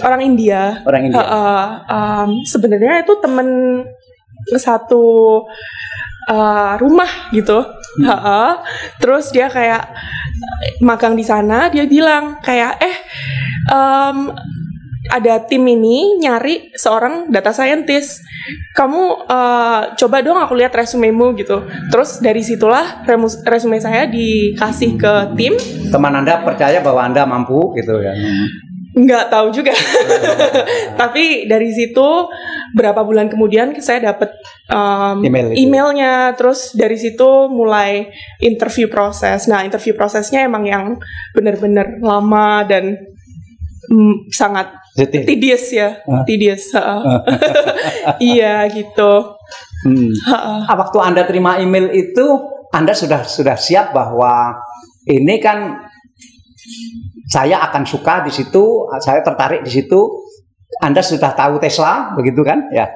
orang 0.00 0.22
India. 0.22 0.80
Orang 0.86 1.02
India. 1.10 1.20
Uh, 1.20 1.66
um, 1.90 2.30
Sebenarnya 2.46 3.04
itu 3.04 3.12
temen 3.20 3.48
satu 4.56 5.04
uh, 6.30 6.74
rumah 6.80 7.30
gitu. 7.34 7.60
Ha-ha. 8.06 8.62
Terus 9.02 9.34
dia 9.34 9.50
kayak 9.50 9.82
magang 10.80 11.18
di 11.18 11.26
sana, 11.26 11.68
dia 11.68 11.84
bilang 11.84 12.38
kayak 12.40 12.78
eh 12.80 12.96
um, 13.68 14.30
ada 15.10 15.42
tim 15.42 15.66
ini 15.66 16.22
nyari 16.22 16.70
seorang 16.78 17.28
data 17.28 17.50
scientist. 17.50 18.22
Kamu 18.78 19.26
uh, 19.26 19.82
coba 19.98 20.22
dong 20.22 20.38
aku 20.38 20.54
lihat 20.54 20.72
resumemu 20.72 21.34
gitu. 21.36 21.66
Terus 21.90 22.22
dari 22.22 22.40
situlah 22.46 23.02
resume 23.44 23.82
saya 23.82 24.06
dikasih 24.06 24.96
ke 24.96 25.12
tim. 25.34 25.54
Teman 25.90 26.14
Anda 26.14 26.40
percaya 26.46 26.78
bahwa 26.78 27.02
Anda 27.02 27.26
mampu 27.26 27.74
gitu 27.74 27.98
ya? 27.98 28.14
Nggak 28.94 29.24
tahu 29.30 29.46
juga. 29.50 29.74
Tapi 31.00 31.46
dari 31.50 31.70
situ 31.74 32.30
berapa 32.70 33.02
bulan 33.02 33.26
kemudian 33.26 33.74
saya 33.82 34.14
dapat 34.14 34.30
um, 34.70 35.26
Email 35.26 35.54
itu. 35.54 35.66
emailnya. 35.66 36.34
Terus 36.38 36.74
dari 36.74 36.94
situ 36.98 37.50
mulai 37.50 38.10
interview 38.38 38.86
proses. 38.86 39.50
Nah 39.50 39.66
interview 39.66 39.94
prosesnya 39.94 40.46
emang 40.46 40.66
yang 40.66 40.84
benar-benar 41.34 41.98
lama 42.02 42.62
dan 42.66 42.98
mm, 43.90 44.30
sangat 44.30 44.80
Tedious 45.08 45.64
ya, 45.72 46.02
tedious. 46.28 46.74
ha. 46.76 47.00
iya 48.20 48.68
gitu. 48.68 49.38
Hmm. 49.86 50.12
Ah, 50.28 50.76
waktu 50.76 50.98
Anda 51.00 51.24
terima 51.24 51.56
email 51.56 51.88
itu, 51.96 52.26
Anda 52.74 52.92
sudah 52.92 53.24
sudah 53.24 53.56
siap 53.56 53.96
bahwa 53.96 54.52
ini 55.08 55.40
kan 55.40 55.80
saya 57.30 57.62
akan 57.70 57.86
suka 57.88 58.26
di 58.26 58.32
situ, 58.34 58.90
saya 59.00 59.24
tertarik 59.24 59.64
di 59.64 59.70
situ. 59.72 60.28
Anda 60.84 61.02
sudah 61.02 61.34
tahu 61.34 61.58
Tesla, 61.58 62.14
begitu 62.14 62.44
kan? 62.46 62.68
Ya. 62.70 62.90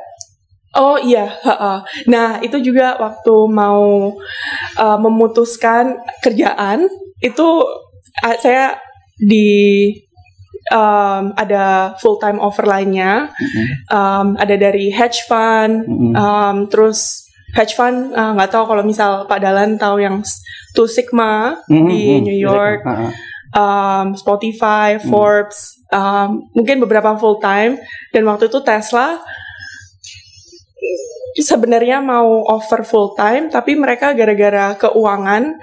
Oh 0.74 0.98
iya, 0.98 1.30
ha-ha. 1.30 1.86
nah 2.10 2.42
itu 2.42 2.58
juga 2.58 2.98
waktu 2.98 3.34
mau 3.46 4.10
uh, 4.74 4.98
memutuskan 4.98 6.02
kerjaan 6.18 6.90
itu 7.22 7.46
uh, 8.26 8.36
saya 8.42 8.74
di 9.14 9.86
um, 10.72 11.34
ada 11.36 11.92
full 12.00 12.16
time 12.16 12.40
offer 12.40 12.64
lainnya, 12.64 13.28
um, 13.92 14.38
ada 14.38 14.56
dari 14.56 14.88
hedge 14.88 15.26
fund, 15.28 15.84
Mm-mm. 15.84 16.12
um, 16.16 16.56
terus 16.72 17.28
hedge 17.52 17.76
fund 17.76 18.14
uh, 18.16 18.32
nggak 18.34 18.50
tahu 18.50 18.64
kalau 18.66 18.82
misal 18.82 19.28
Pak 19.28 19.40
Dalan 19.42 19.76
tahu 19.76 20.00
yang 20.00 20.24
Two 20.74 20.90
Sigma 20.90 21.62
Mhm, 21.70 21.86
di 21.86 22.02
mhm. 22.18 22.22
New 22.26 22.38
York, 22.38 22.80
Heeh. 22.82 23.10
um, 23.54 24.06
Spotify, 24.18 24.98
Forbes, 24.98 25.78
um, 25.94 26.50
mungkin 26.50 26.82
beberapa 26.82 27.14
full 27.14 27.38
time. 27.38 27.78
Dan 28.10 28.26
waktu 28.26 28.50
itu 28.50 28.58
Tesla 28.66 29.22
sebenarnya 31.34 31.98
mau 32.02 32.46
offer 32.46 32.82
full 32.86 33.14
time, 33.18 33.50
tapi 33.50 33.74
mereka 33.74 34.14
gara-gara 34.14 34.74
keuangan, 34.78 35.58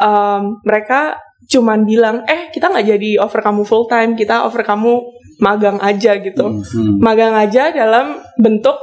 um, 0.00 0.60
mereka 0.64 1.20
cuman 1.50 1.84
bilang, 1.84 2.24
eh 2.24 2.48
kita 2.50 2.70
nggak 2.72 2.86
jadi 2.96 3.10
offer 3.20 3.40
kamu 3.44 3.62
full 3.66 3.86
time, 3.86 4.16
kita 4.16 4.44
offer 4.46 4.64
kamu 4.64 5.00
magang 5.42 5.78
aja 5.82 6.18
gitu. 6.22 6.62
Hmm. 6.62 6.96
Magang 7.02 7.34
aja 7.34 7.74
dalam 7.74 8.22
bentuk 8.38 8.76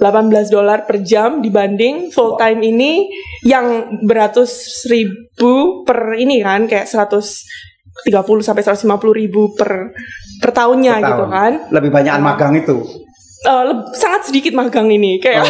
18 0.00 0.50
dolar 0.50 0.88
per 0.88 1.06
jam 1.06 1.38
dibanding 1.38 2.10
full 2.10 2.34
time 2.34 2.60
ini 2.66 3.06
yang 3.46 3.98
beratus 4.02 4.82
ribu 4.90 5.86
per 5.86 6.18
ini 6.18 6.42
kan 6.42 6.66
kayak 6.66 6.90
130 6.90 8.10
sampai 8.42 8.62
150 8.66 8.90
ribu 9.14 9.54
per 9.54 9.94
per 10.42 10.50
tahunnya 10.50 10.94
Per 10.98 11.06
gitu 11.06 11.24
tahun. 11.24 11.30
kan. 11.30 11.52
Lebih 11.70 11.90
banyakan 11.94 12.22
magang 12.26 12.54
itu. 12.58 13.03
Leb- 13.44 13.92
sangat 13.92 14.24
sedikit 14.24 14.52
magang 14.52 14.88
ini 14.88 15.16
kayak 15.16 15.44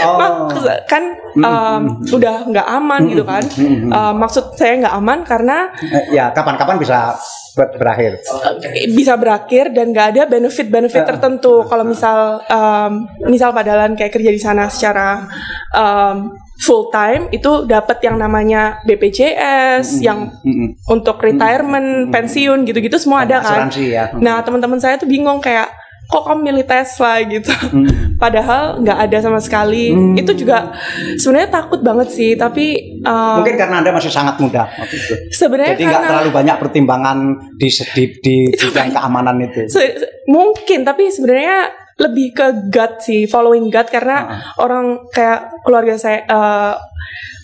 Oh. 0.00 0.46
Oh. 0.46 0.48
kan 0.86 1.02
um, 1.32 1.42
hmm, 1.42 1.82
udah 2.10 2.36
nggak 2.44 2.66
aman 2.68 3.02
gitu 3.06 3.22
kan. 3.22 3.42
Hmm. 3.44 3.88
Eh, 3.88 4.14
maksud 4.14 4.54
saya 4.54 4.78
nggak 4.78 4.94
aman 4.94 5.18
karena 5.22 5.56
Eh, 5.76 6.12
ya 6.12 6.30
kapan-kapan 6.30 6.76
bisa 6.76 7.18
ber- 7.52 7.74
berakhir. 7.74 8.22
eh, 8.64 8.86
bisa 8.88 9.14
berakhir 9.14 9.70
dan 9.70 9.90
nggak 9.90 10.06
ada 10.10 10.22
benefit-benefit 10.26 11.02
Eh, 11.02 11.08
tertentu. 11.08 11.62
Kalau 11.64 11.82
misal 11.82 12.18
um, 12.44 12.92
misal 13.24 13.50
padalan 13.50 13.92
kayak 13.92 14.10
kerja 14.12 14.30
di 14.30 14.38
sana 14.38 14.66
secara 14.66 15.26
um, 15.70 16.30
full 16.56 16.86
time 16.88 17.26
itu 17.30 17.64
dapat 17.64 17.98
yang 18.00 18.14
namanya 18.14 18.78
BPJS, 18.84 19.96
Hmm, 19.96 20.02
yang 20.02 20.18
hmm. 20.38 20.68
untuk 20.86 21.16
retirement, 21.18 22.10
pensiun 22.10 22.62
gitu-gitu 22.62 22.94
semua 22.94 23.24
ada 23.24 23.40
kan. 23.40 23.66
Asuransi 23.66 23.84
ya. 23.88 24.04
Nah 24.14 24.40
teman-teman 24.40 24.76
saya 24.76 24.94
tuh 24.94 25.08
bingung 25.08 25.40
kayak 25.40 25.72
kok 26.10 26.22
kamu 26.22 26.40
milih 26.44 26.64
Tesla 26.64 27.22
gitu. 27.22 27.54
Hmm. 27.70 27.86
Padahal 28.22 28.78
nggak 28.78 28.98
ada 29.00 29.18
sama 29.20 29.38
sekali. 29.38 29.88
Hmm. 29.88 30.12
Itu 30.14 30.34
juga 30.34 30.74
sebenarnya 31.14 31.50
takut 31.54 31.80
banget 31.80 32.10
sih. 32.10 32.34
Tapi 32.34 32.98
um, 33.00 33.40
Mungkin 33.40 33.54
karena 33.54 33.78
anda 33.78 33.90
masih 33.90 34.10
sangat 34.10 34.36
muda 34.36 34.66
waktu 34.68 34.96
itu. 34.96 35.14
sebenarnya 35.30 35.74
Jadi 35.74 35.84
nggak 35.86 36.02
terlalu 36.04 36.30
banyak 36.32 36.56
pertimbangan 36.58 37.18
di 37.54 37.68
di, 37.70 38.04
di 38.18 38.34
bidang 38.52 38.90
keamanan 38.90 39.36
itu. 39.40 39.60
se- 39.66 39.96
mungkin 40.26 40.82
tapi 40.82 41.06
sebenarnya 41.08 41.70
lebih 41.96 42.32
ke 42.32 42.46
gut 42.68 42.98
sih, 42.98 43.24
following 43.24 43.68
gut 43.68 43.86
karena 43.86 44.16
Ah. 44.20 44.26
orang 44.58 45.04
kayak 45.08 45.62
keluarga 45.62 45.94
saya 45.94 46.24
eh, 46.24 46.74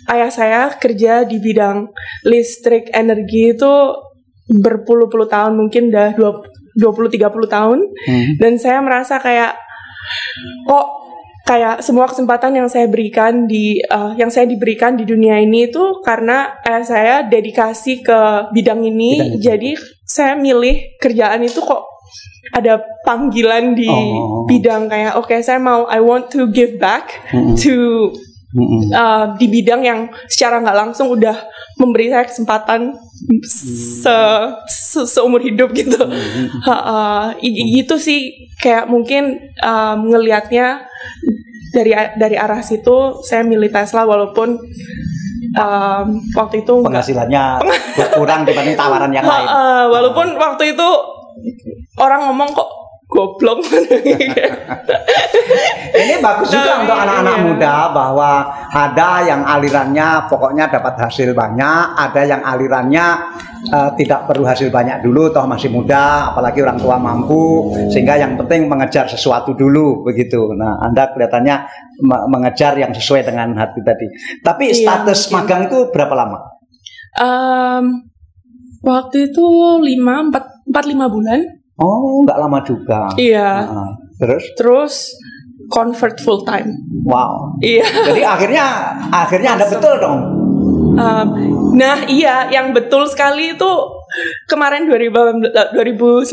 ayah 0.08 0.30
saya 0.30 0.60
kerja 0.72 1.22
di 1.22 1.36
bidang 1.36 1.86
listrik 2.22 2.88
energi 2.90 3.52
itu 3.52 3.72
berpuluh-puluh 4.48 5.26
tahun 5.26 5.54
mungkin 5.54 5.90
udah 5.90 6.14
20 6.76 7.08
30 7.08 7.48
tahun 7.48 7.78
Hmm. 8.06 8.36
dan 8.36 8.52
saya 8.56 8.78
merasa 8.78 9.16
kayak 9.18 9.56
kok 10.64 10.86
kayak 11.42 11.78
semua 11.78 12.04
kesempatan 12.04 12.52
yang 12.52 12.66
saya 12.66 12.86
berikan 12.86 13.46
di 13.46 13.78
eh, 13.78 14.12
yang 14.14 14.28
saya 14.28 14.44
diberikan 14.44 14.94
di 14.94 15.02
dunia 15.02 15.38
ini 15.38 15.66
itu 15.66 16.02
karena 16.02 16.58
eh, 16.60 16.82
saya 16.82 17.22
dedikasi 17.22 18.02
ke 18.02 18.20
bidang 18.50 18.82
ini 18.82 19.12
Bidang 19.16 19.40
jadi 19.40 19.70
saya 20.02 20.34
milih 20.34 20.98
kerjaan 20.98 21.42
itu 21.42 21.58
kok 21.58 21.86
ada 22.48 22.78
panggilan 23.02 23.74
di 23.74 23.90
Oh. 23.90 24.46
bidang 24.46 24.86
kayak 24.86 25.14
oke 25.16 25.34
saya 25.40 25.58
mau 25.58 25.86
I 25.86 25.98
want 25.98 26.30
to 26.30 26.46
give 26.48 26.78
back 26.78 27.10
Mm-mm. 27.30 27.58
to 27.58 28.10
Mm-mm. 28.48 28.88
eh, 28.88 29.24
di 29.36 29.46
bidang 29.48 29.82
yang 29.82 30.00
secara 30.26 30.58
nggak 30.58 30.78
langsung 30.78 31.10
udah 31.10 31.34
memberi 31.76 32.08
saya 32.08 32.22
kesempatan 32.22 32.94
se, 33.42 34.16
se- 34.66 35.08
seumur 35.08 35.40
hidup 35.40 35.72
gitu 35.72 35.98
Ha, 36.62 36.74
uh, 36.74 37.26
i- 37.38 37.50
i- 37.52 37.70
gitu 37.74 37.96
sih 37.96 38.30
kayak 38.56 38.86
mungkin 38.86 39.34
um, 39.58 40.06
ngelihatnya 40.06 40.86
dari 41.68 41.90
dari 42.14 42.36
arah 42.36 42.60
situ 42.60 43.18
saya 43.20 43.42
milih 43.42 43.68
Tesla 43.68 44.02
walaupun 44.02 44.56
um, 45.52 46.06
waktu 46.32 46.62
itu 46.62 46.74
Penghasilannya 46.80 47.60
berkurang 47.94 48.44
dibanding 48.44 48.72
tawaran 48.74 49.10
yang 49.10 49.24
lain. 49.24 49.44
uh, 49.44 49.84
walaupun 49.88 50.36
waktu 50.36 50.72
itu 50.72 50.88
orang 51.96 52.24
ngomong 52.24 52.48
kok 52.52 52.70
goblok 53.16 53.64
Ini 55.96 56.20
bagus 56.20 56.52
juga 56.52 56.76
Tapi, 56.76 56.82
untuk 56.84 56.96
anak-anak 56.98 57.36
iya. 57.36 57.44
muda 57.48 57.74
bahwa 57.88 58.30
ada 58.68 59.10
yang 59.24 59.40
alirannya 59.40 60.28
pokoknya 60.28 60.68
dapat 60.68 60.94
hasil 61.00 61.32
banyak, 61.32 61.82
ada 61.96 62.22
yang 62.26 62.42
alirannya 62.44 63.06
eh, 63.72 63.90
tidak 63.96 64.28
perlu 64.28 64.44
hasil 64.44 64.68
banyak 64.68 65.00
dulu, 65.00 65.32
toh 65.32 65.48
masih 65.48 65.72
muda, 65.72 66.28
apalagi 66.34 66.60
orang 66.60 66.76
tua 66.76 67.00
mampu, 67.00 67.72
sehingga 67.88 68.20
yang 68.20 68.36
penting 68.36 68.68
mengejar 68.68 69.08
sesuatu 69.08 69.56
dulu 69.56 70.04
begitu. 70.04 70.52
Nah, 70.52 70.76
anda 70.84 71.08
kelihatannya 71.16 71.56
me- 72.04 72.26
mengejar 72.28 72.76
yang 72.76 72.92
sesuai 72.92 73.24
dengan 73.24 73.56
hati 73.56 73.80
tadi. 73.80 74.06
Tapi 74.44 74.64
Iya, 74.76 74.76
status 74.84 75.32
mungkin. 75.32 75.36
magang 75.40 75.62
itu 75.72 75.78
berapa 75.88 76.12
lama? 76.12 76.38
Um, 77.16 77.84
waktu 78.84 79.32
itu 79.32 79.44
lima 79.80 80.28
empat 80.28 80.44
empat 80.68 80.84
lima 80.84 81.08
bulan 81.08 81.40
Oh, 81.76 82.24
nggak 82.24 82.38
lama 82.38 82.58
juga. 82.60 83.04
iya 83.16 83.62
Nah, 83.62 83.90
terus, 84.16 84.44
terus 84.54 84.94
convert 85.66 86.16
full 86.18 86.40
time 86.40 86.72
wow. 87.02 87.52
iya 87.58 87.84
Jadi 87.84 88.22
akhirnya, 88.22 88.64
akhirnya 89.06 89.50
anda 89.54 89.66
betul 89.66 89.94
dong. 89.98 90.20
Um, 90.96 91.28
nah 91.76 92.08
iya 92.08 92.48
yang 92.48 92.72
betul 92.72 93.04
sekali 93.04 93.52
itu 93.52 93.70
kemarin 94.46 94.88
2019 94.88 95.52
2019 95.76 96.32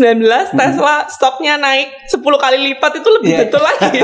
Tesla 0.53 1.03
stoknya 1.05 1.59
naik 1.59 1.91
10 2.07 2.23
kali 2.23 2.57
lipat 2.63 2.91
itu 2.95 3.09
lebih 3.11 3.27
Iya. 3.29 3.39
betul 3.43 3.59
lagi 3.59 3.99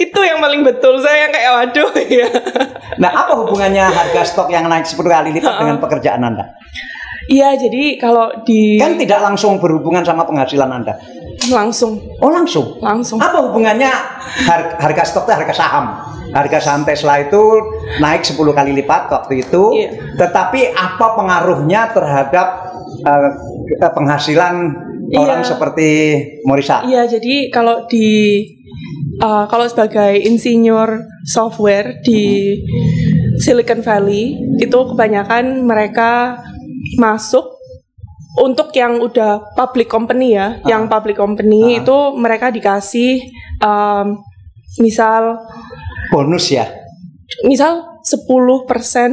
itu 0.00 0.20
yang 0.22 0.38
paling 0.40 0.62
betul 0.62 0.96
saya 0.98 1.28
kayak 1.28 1.50
waduh 1.52 1.90
ya 2.02 2.28
Nah, 2.94 3.10
apa 3.10 3.32
hubungannya 3.34 3.84
harga 3.84 4.22
stok 4.22 4.48
yang 4.48 4.68
naik 4.68 4.84
10 4.84 5.00
kali 5.02 5.28
lipat 5.34 5.54
dengan 5.58 5.76
pekerjaan 5.76 6.22
Anda? 6.22 6.44
Iya 7.26 7.54
jadi 7.54 7.96
kalau 7.96 8.30
di 8.42 8.76
Kan 8.76 8.96
tidak 8.96 9.20
langsung 9.20 9.58
berhubungan 9.58 10.02
sama 10.02 10.22
penghasilan 10.22 10.70
Anda. 10.72 10.94
langsung 11.44 11.98
Oh, 12.18 12.30
langsung. 12.30 12.78
langsung 12.78 13.18
Apa 13.18 13.42
hubungannya 13.42 13.90
har- 14.46 14.78
harga 14.78 15.02
stok 15.02 15.26
itu 15.26 15.32
harga 15.34 15.50
saham? 15.52 15.86
Harga 16.30 16.58
saham 16.58 16.82
Tesla 16.82 17.18
itu 17.18 17.42
naik 17.98 18.22
10 18.22 18.52
kali 18.52 18.72
lipat 18.72 19.10
waktu 19.10 19.42
itu. 19.42 19.62
Iya. 19.74 19.90
Tetapi 20.16 20.70
apa 20.70 21.06
pengaruhnya 21.12 21.90
terhadap 21.90 22.46
ke- 23.68 23.92
penghasilan 23.92 24.54
Iya. 25.10 25.18
orang 25.18 25.40
seperti 25.42 25.88
Morisa? 26.42 26.86
Iya, 26.86 27.04
jadi 27.04 27.50
kalau 27.50 27.84
di 27.84 28.38
uh, 29.18 29.44
kalau 29.44 29.66
sebagai 29.66 30.16
insinyur 30.16 31.04
software 31.22 32.00
di 32.00 32.54
Silicon 33.36 33.82
Valley 33.82 34.32
itu 34.56 34.78
kebanyakan 34.88 35.66
mereka 35.66 36.38
masuk 36.98 37.44
untuk 38.32 38.72
yang 38.72 38.96
udah 38.96 39.52
public 39.52 39.92
company 39.92 40.32
ya, 40.32 40.56
yang 40.64 40.88
public 40.88 41.20
company 41.20 41.76
Ah. 41.76 41.84
itu 41.84 41.96
mereka 42.16 42.48
dikasih 42.48 43.20
um, 43.60 44.16
misal 44.80 45.36
Bonus 46.08 46.48
ya? 46.48 46.64
misal 47.44 47.92
10%, 48.02 48.26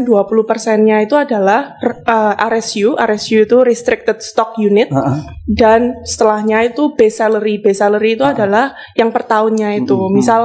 20 0.04 0.10
persennya 0.50 0.98
itu 1.06 1.14
adalah 1.14 1.78
uh, 2.04 2.34
RSU, 2.50 2.98
RSU 2.98 3.46
itu 3.46 3.58
restricted 3.62 4.18
stock 4.20 4.58
unit 4.58 4.90
Heeh. 4.90 5.18
dan 5.48 5.94
setelahnya 6.04 6.66
itu 6.66 6.98
base 6.98 7.22
salary 7.22 7.62
base 7.62 7.80
salary 7.80 8.18
itu 8.18 8.26
adalah 8.26 8.74
yang 8.98 9.14
per 9.14 9.24
tahunnya 9.24 9.78
itu 9.78 9.94
Mm-mm. 9.94 10.12
misal 10.12 10.42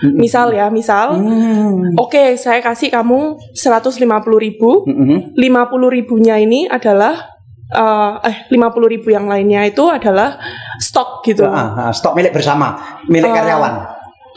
Misal 0.00 0.52
ya 0.52 0.70
misal 0.70 1.18
Hmm. 1.18 1.94
oke 1.94 2.34
saya 2.34 2.58
kasih 2.58 2.86
kamu 2.88 3.34
150 3.50 3.98
ribu 4.38 4.86
Mm-mm. 4.86 5.34
50 5.34 5.42
ribunya 5.90 6.38
ini 6.38 6.64
adalah 6.64 7.34
uh, 7.68 8.22
eh 8.22 8.46
50 8.46 8.62
ribu 8.88 9.10
yang 9.10 9.26
lainnya 9.26 9.66
itu 9.66 9.82
adalah 9.84 10.38
stok 10.78 11.26
gitu 11.26 11.42
Ah, 11.42 11.88
ah, 11.88 11.90
stok 11.90 12.14
milik 12.14 12.30
bersama, 12.30 12.78
milik 13.04 13.28
Ah. 13.28 13.36
karyawan, 13.36 13.74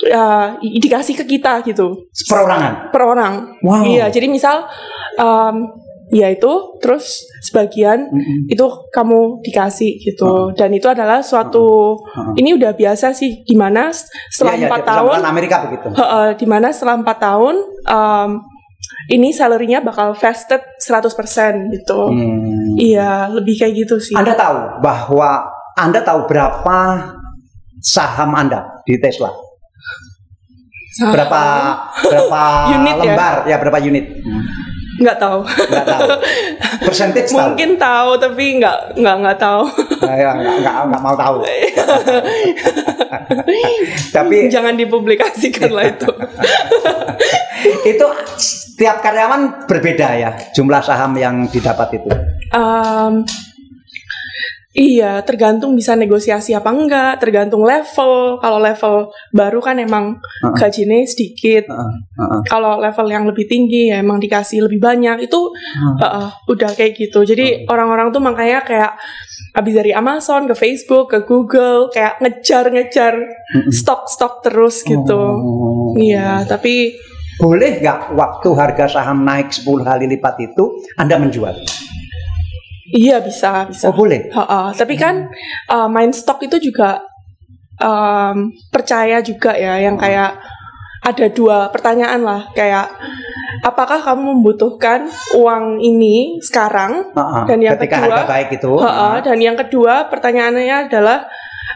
Uh, 0.01 0.57
dikasih 0.59 1.13
ke 1.13 1.29
kita 1.29 1.61
gitu 1.61 2.09
perorangan. 2.25 2.89
per 2.89 3.05
orang 3.05 3.33
Wow. 3.61 3.85
iya 3.85 4.09
jadi 4.09 4.25
misal 4.25 4.65
um, 5.15 5.69
ya 6.11 6.27
itu 6.27 6.51
terus 6.77 7.23
sebagian 7.41 8.05
Mm-mm. 8.05 8.45
itu 8.45 8.61
kamu 8.89 9.39
dikasih 9.41 9.95
gitu 9.97 10.51
dan 10.53 10.69
itu 10.69 10.85
adalah 10.85 11.23
suatu 11.23 11.95
Heeh. 12.05 12.33
ini 12.37 12.49
udah 12.53 12.71
biasa 12.71 13.11
sih 13.11 13.41
di 13.41 13.55
mana 13.55 13.95
setelah 14.27 14.53
Iya, 14.53 14.59
iya, 14.59 14.67
empat 14.67 14.79
di 14.79 14.87
tahun 14.87 15.07
perusahaan 15.07 15.31
Amerika 15.31 15.55
begitu. 15.65 15.87
heeh, 15.89 16.27
di 16.35 16.45
mana 16.45 16.67
setelah 16.69 16.95
empat 16.97 17.17
tahun 17.17 17.55
um, 17.87 18.31
ini 19.07 19.31
salary-nya 19.31 19.79
bakal 19.79 20.11
vested 20.13 20.59
100% 20.77 21.71
gitu 21.71 21.99
Hmm. 22.07 22.75
iya 22.75 23.25
lebih 23.27 23.55
kayak 23.55 23.73
gitu 23.79 23.95
sih 23.97 24.11
Anda 24.13 24.35
tahu 24.35 24.83
bahwa 24.83 25.47
Anda 25.73 26.03
tahu 26.03 26.27
berapa 26.27 26.77
saham 27.79 28.35
Anda 28.35 28.83
di 28.83 28.99
Tesla? 28.99 29.31
Saham. 30.91 31.15
Berapa 31.15 31.41
berapa 32.03 32.41
Unit 32.75 32.95
ya? 32.95 33.03
lembar? 33.07 33.33
Ya, 33.47 33.55
berapa 33.55 33.79
unit? 33.79 34.05
Nggak 34.99 35.17
tahu. 35.21 35.39
Nggak 35.45 35.87
tahu. 35.87 36.09
Mungkin 37.31 37.79
tahu 37.79 38.11
tapi 38.19 38.59
nggak 38.59 38.99
nggak 38.99 39.15
nggak 39.23 39.37
tahu. 39.39 39.63
Nah, 40.01 40.15
ya, 40.17 40.31
nggak, 40.35 40.55
nggak, 40.59 40.73
nggak 40.91 41.01
mau 41.01 41.15
tahu. 41.15 41.35
Tapi 44.15 44.35
Jangan 44.51 44.75
dipublikasikan 44.75 45.71
lah 45.71 45.85
itu. 45.87 46.11
itu 47.85 48.05
tiap 48.81 49.05
karyawan 49.05 49.69
berbeda 49.69 50.07
ya 50.17 50.33
jumlah 50.57 50.81
saham 50.81 51.13
yang 51.15 51.45
didapat 51.47 52.01
itu. 52.01 52.09
Um, 52.51 53.23
Iya, 54.71 55.19
tergantung 55.27 55.75
bisa 55.75 55.99
negosiasi 55.99 56.55
apa 56.55 56.71
enggak, 56.71 57.19
tergantung 57.19 57.67
level. 57.67 58.39
Kalau 58.39 58.59
level 58.63 59.11
baru 59.35 59.59
kan 59.59 59.75
emang 59.75 60.23
Uh-uh. 60.23 60.55
gajinya 60.55 60.95
sedikit. 61.03 61.67
Kalau 62.47 62.79
level 62.79 63.07
yang 63.11 63.27
lebih 63.27 63.51
tinggi 63.51 63.91
ya 63.91 63.99
emang 63.99 64.23
dikasih 64.23 64.63
lebih 64.63 64.79
banyak. 64.79 65.27
Itu 65.27 65.51
uh, 65.99 66.31
udah 66.47 66.71
kayak 66.71 66.95
gitu. 66.95 67.27
Jadi 67.27 67.67
orang-orang 67.67 68.15
tuh 68.15 68.23
makanya 68.23 68.63
kayak 68.63 68.91
habis 69.51 69.75
dari 69.75 69.91
Amazon 69.91 70.47
ke 70.47 70.55
Facebook, 70.55 71.11
ke 71.11 71.19
Google, 71.27 71.91
kayak 71.91 72.23
ngejar-ngejar 72.23 73.19
stok-stok 73.67 74.39
terus 74.39 74.87
gitu. 74.87 75.19
Oh. 75.19 75.91
Iya, 75.99 76.47
tapi 76.47 76.95
Boleh 77.41 77.81
nggak 77.81 78.13
waktu 78.13 78.49
harga 78.53 78.85
saham 78.85 79.25
naik 79.25 79.49
10 79.49 79.65
kali 79.81 80.05
lipat 80.05 80.35
itu 80.45 80.77
Anda 80.93 81.17
menjual? 81.17 81.57
Iya 82.93 83.17
bisa, 83.19 83.65
bisa. 83.65 83.89
Oh 83.89 83.95
boleh. 83.95 84.29
Ha-ha, 84.31 84.75
Tapi 84.75 84.95
kan 84.95 85.27
uh, 85.67 85.87
main 85.87 86.11
stok 86.11 86.45
itu 86.45 86.71
juga 86.71 87.01
um, 87.79 88.51
percaya 88.69 89.19
juga 89.19 89.55
ya, 89.55 89.79
yang 89.79 89.95
kayak 89.95 90.37
ada 91.01 91.25
dua 91.33 91.73
pertanyaan 91.73 92.21
lah, 92.21 92.41
kayak 92.53 92.85
apakah 93.65 93.97
kamu 94.05 94.37
membutuhkan 94.37 95.09
uang 95.33 95.81
ini 95.81 96.37
sekarang? 96.45 97.09
Heeh. 97.17 97.43
Dan 97.49 97.57
yang 97.59 97.73
Ketika 97.77 97.97
kedua- 98.05 98.21
harga 98.21 98.29
baik 98.29 98.49
itu. 98.61 98.71
Ha-ha, 98.77 99.09
Dan 99.25 99.37
yang 99.41 99.57
kedua 99.57 100.05
pertanyaannya 100.13 100.91
adalah 100.91 101.25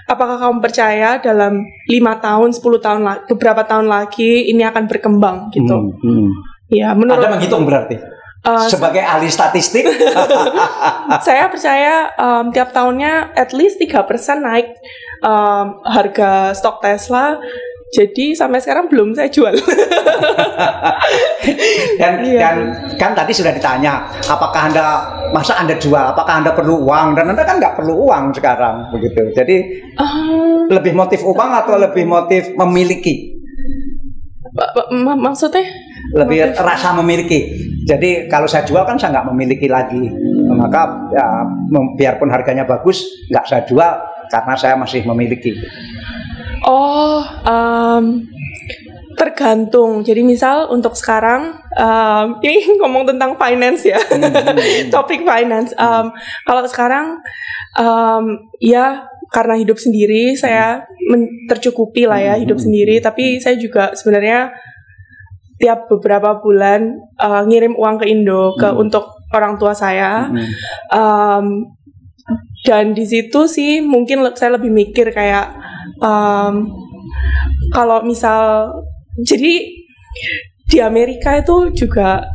apakah 0.05 0.37
kamu 0.37 0.61
percaya 0.61 1.17
dalam 1.17 1.65
lima 1.89 2.21
tahun, 2.21 2.53
10 2.53 2.77
tahun 2.77 3.01
beberapa 3.25 3.65
tahun 3.65 3.89
lagi 3.89 4.53
ini 4.53 4.61
akan 4.61 4.85
berkembang 4.85 5.49
gitu? 5.49 5.73
Hmm, 5.73 5.97
hmm. 6.05 6.29
Ya, 6.69 6.93
menurut 6.97 7.21
Anda 7.21 7.37
menghitung 7.37 7.65
berarti 7.65 7.97
uh, 8.45 8.69
sebagai 8.69 9.01
ahli 9.01 9.27
statistik. 9.27 9.83
saya 11.27 11.49
percaya 11.49 12.13
um, 12.15 12.53
tiap 12.53 12.71
tahunnya 12.71 13.33
at 13.33 13.51
least 13.51 13.81
3% 13.81 14.05
naik 14.39 14.69
um, 15.25 15.81
harga 15.83 16.53
stok 16.53 16.79
Tesla. 16.79 17.41
Jadi 17.95 18.35
sampai 18.35 18.59
sekarang 18.59 18.91
belum 18.91 19.15
saya 19.15 19.29
jual. 19.31 19.55
dan 22.01 22.13
Iya. 22.25 22.39
dan 22.41 22.55
kan 22.97 23.11
tadi 23.15 23.31
sudah 23.31 23.53
ditanya 23.55 24.03
apakah 24.25 24.67
anda 24.67 25.05
masa 25.31 25.55
anda 25.55 25.77
jual 25.77 26.01
apakah 26.01 26.41
anda 26.43 26.51
perlu 26.51 26.81
uang 26.83 27.15
dan 27.15 27.31
anda 27.31 27.45
kan 27.45 27.61
nggak 27.61 27.77
perlu 27.77 28.09
uang 28.09 28.33
sekarang 28.35 28.89
begitu 28.91 29.31
jadi 29.31 29.57
Ah, 29.95 30.67
lebih 30.67 30.91
motif 30.91 31.23
uang 31.23 31.51
atau 31.55 31.79
lebih 31.79 32.03
motif 32.03 32.51
memiliki 32.57 33.35
maksudnya? 35.19 35.67
Lebih 36.15 36.37
Motif- 36.47 36.63
rasa 36.63 36.89
memiliki. 36.95 37.39
Jadi 37.85 38.31
kalau 38.31 38.47
saya 38.47 38.63
jual 38.63 38.87
kan 38.87 38.95
saya 38.95 39.19
nggak 39.19 39.27
memiliki 39.35 39.67
lagi. 39.67 40.09
Maka 40.55 41.11
ya, 41.11 41.43
biarpun 41.99 42.31
harganya 42.31 42.63
bagus 42.63 43.03
nggak 43.27 43.45
saya 43.45 43.61
jual 43.67 43.91
karena 44.31 44.55
saya 44.55 44.79
masih 44.79 45.03
memiliki. 45.03 45.53
Oh, 46.65 47.21
um, 47.45 48.25
tergantung. 49.19 50.01
Jadi 50.01 50.23
misal 50.25 50.71
untuk 50.71 50.95
sekarang, 50.97 51.61
um, 51.77 52.27
ini 52.47 52.79
ngomong 52.79 53.05
tentang 53.11 53.35
finance 53.35 53.85
ya, 53.85 53.99
topik 54.95 55.27
finance. 55.27 55.75
Um, 55.75 56.15
kalau 56.47 56.63
sekarang, 56.65 57.19
um, 57.75 58.49
ya 58.63 59.05
karena 59.29 59.59
hidup 59.59 59.75
sendiri, 59.75 60.33
saya 60.33 60.87
men- 61.11 61.45
tercukupi 61.51 62.07
lah 62.07 62.23
ya 62.23 62.33
hidup 62.39 62.57
sendiri. 62.57 63.03
Tapi 63.03 63.43
saya 63.43 63.59
juga 63.59 63.91
sebenarnya 63.93 64.55
tiap 65.55 65.87
beberapa 65.87 66.37
bulan 66.37 66.91
uh, 67.15 67.43
ngirim 67.43 67.73
uang 67.73 67.95
ke 67.97 68.05
Indo 68.05 68.53
ke 68.53 68.67
Hmm. 68.67 68.81
untuk 68.81 69.07
orang 69.31 69.55
tua 69.55 69.71
saya. 69.71 70.27
Hmm. 70.27 70.47
Um, 70.89 71.45
dan 72.63 72.91
di 72.91 73.05
situ 73.05 73.45
sih 73.45 73.79
mungkin 73.79 74.19
le- 74.19 74.33
saya 74.33 74.57
lebih 74.57 74.69
mikir 74.69 75.09
kayak 75.09 75.53
um, 75.99 76.65
kalau 77.69 78.01
misal 78.01 78.73
jadi 79.15 79.61
di 80.65 80.77
Amerika 80.79 81.37
itu 81.37 81.69
juga 81.71 82.25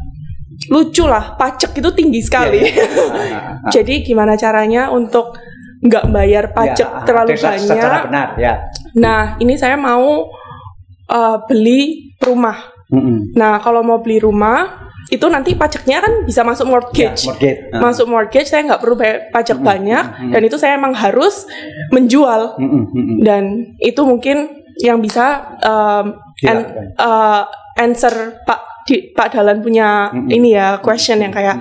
lucu 0.69 1.03
lah 1.03 1.35
pajak 1.35 1.75
itu 1.75 1.91
tinggi 1.91 2.21
sekali. 2.21 2.63
Iya, 2.63 2.85
iya. 2.87 3.39
jadi 3.75 3.95
gimana 4.01 4.37
caranya 4.37 4.89
untuk 4.89 5.35
nggak 5.81 6.07
bayar 6.09 6.45
pajak 6.53 6.89
Ya, 6.93 7.03
terlalu 7.03 7.29
secara- 7.35 7.57
banyak? 7.57 7.67
secara 7.67 7.97
benar 8.05 8.29
ya 8.37 8.55
Nah 8.95 9.21
ini 9.37 9.57
saya 9.57 9.75
mau 9.75 10.29
uh, 11.07 11.37
beli 11.45 12.13
rumah. 12.21 12.59
Nah 13.33 13.59
kalau 13.59 13.81
mau 13.81 13.99
beli 13.99 14.19
rumah 14.19 14.91
itu 15.09 15.27
nanti 15.27 15.55
pajaknya 15.55 15.99
kan 15.99 16.13
bisa 16.23 16.43
masuk 16.43 16.67
Ya, 16.67 16.71
mortgage 16.71 17.23
mortgage. 17.27 17.61
Ah. 17.69 17.81
masuk 17.81 18.07
mortgage 18.07 18.47
saya 18.47 18.63
nggak 18.63 18.79
perlu 18.79 18.95
bayar 18.95 19.27
pajak 19.29 19.59
Mm-mm, 19.59 19.67
banyak 19.67 20.05
mm-mm. 20.07 20.31
dan 20.31 20.41
itu 20.41 20.55
saya 20.55 20.73
emang 20.75 20.95
harus 20.95 21.51
menjual 21.91 22.55
mm-mm. 22.55 23.19
dan 23.19 23.43
itu 23.77 23.99
mungkin 24.01 24.47
yang 24.79 24.99
bisa 24.99 25.51
um, 25.61 26.15
an- 26.43 26.69
uh, 26.95 27.43
answer 27.75 28.39
Pak 28.45 28.87
di, 28.87 29.11
Pak 29.11 29.35
Dalan 29.35 29.59
punya 29.61 30.15
Mm-mm. 30.15 30.31
ini 30.31 30.55
ya 30.55 30.79
question 30.79 31.19
yang 31.19 31.35
kayak 31.35 31.59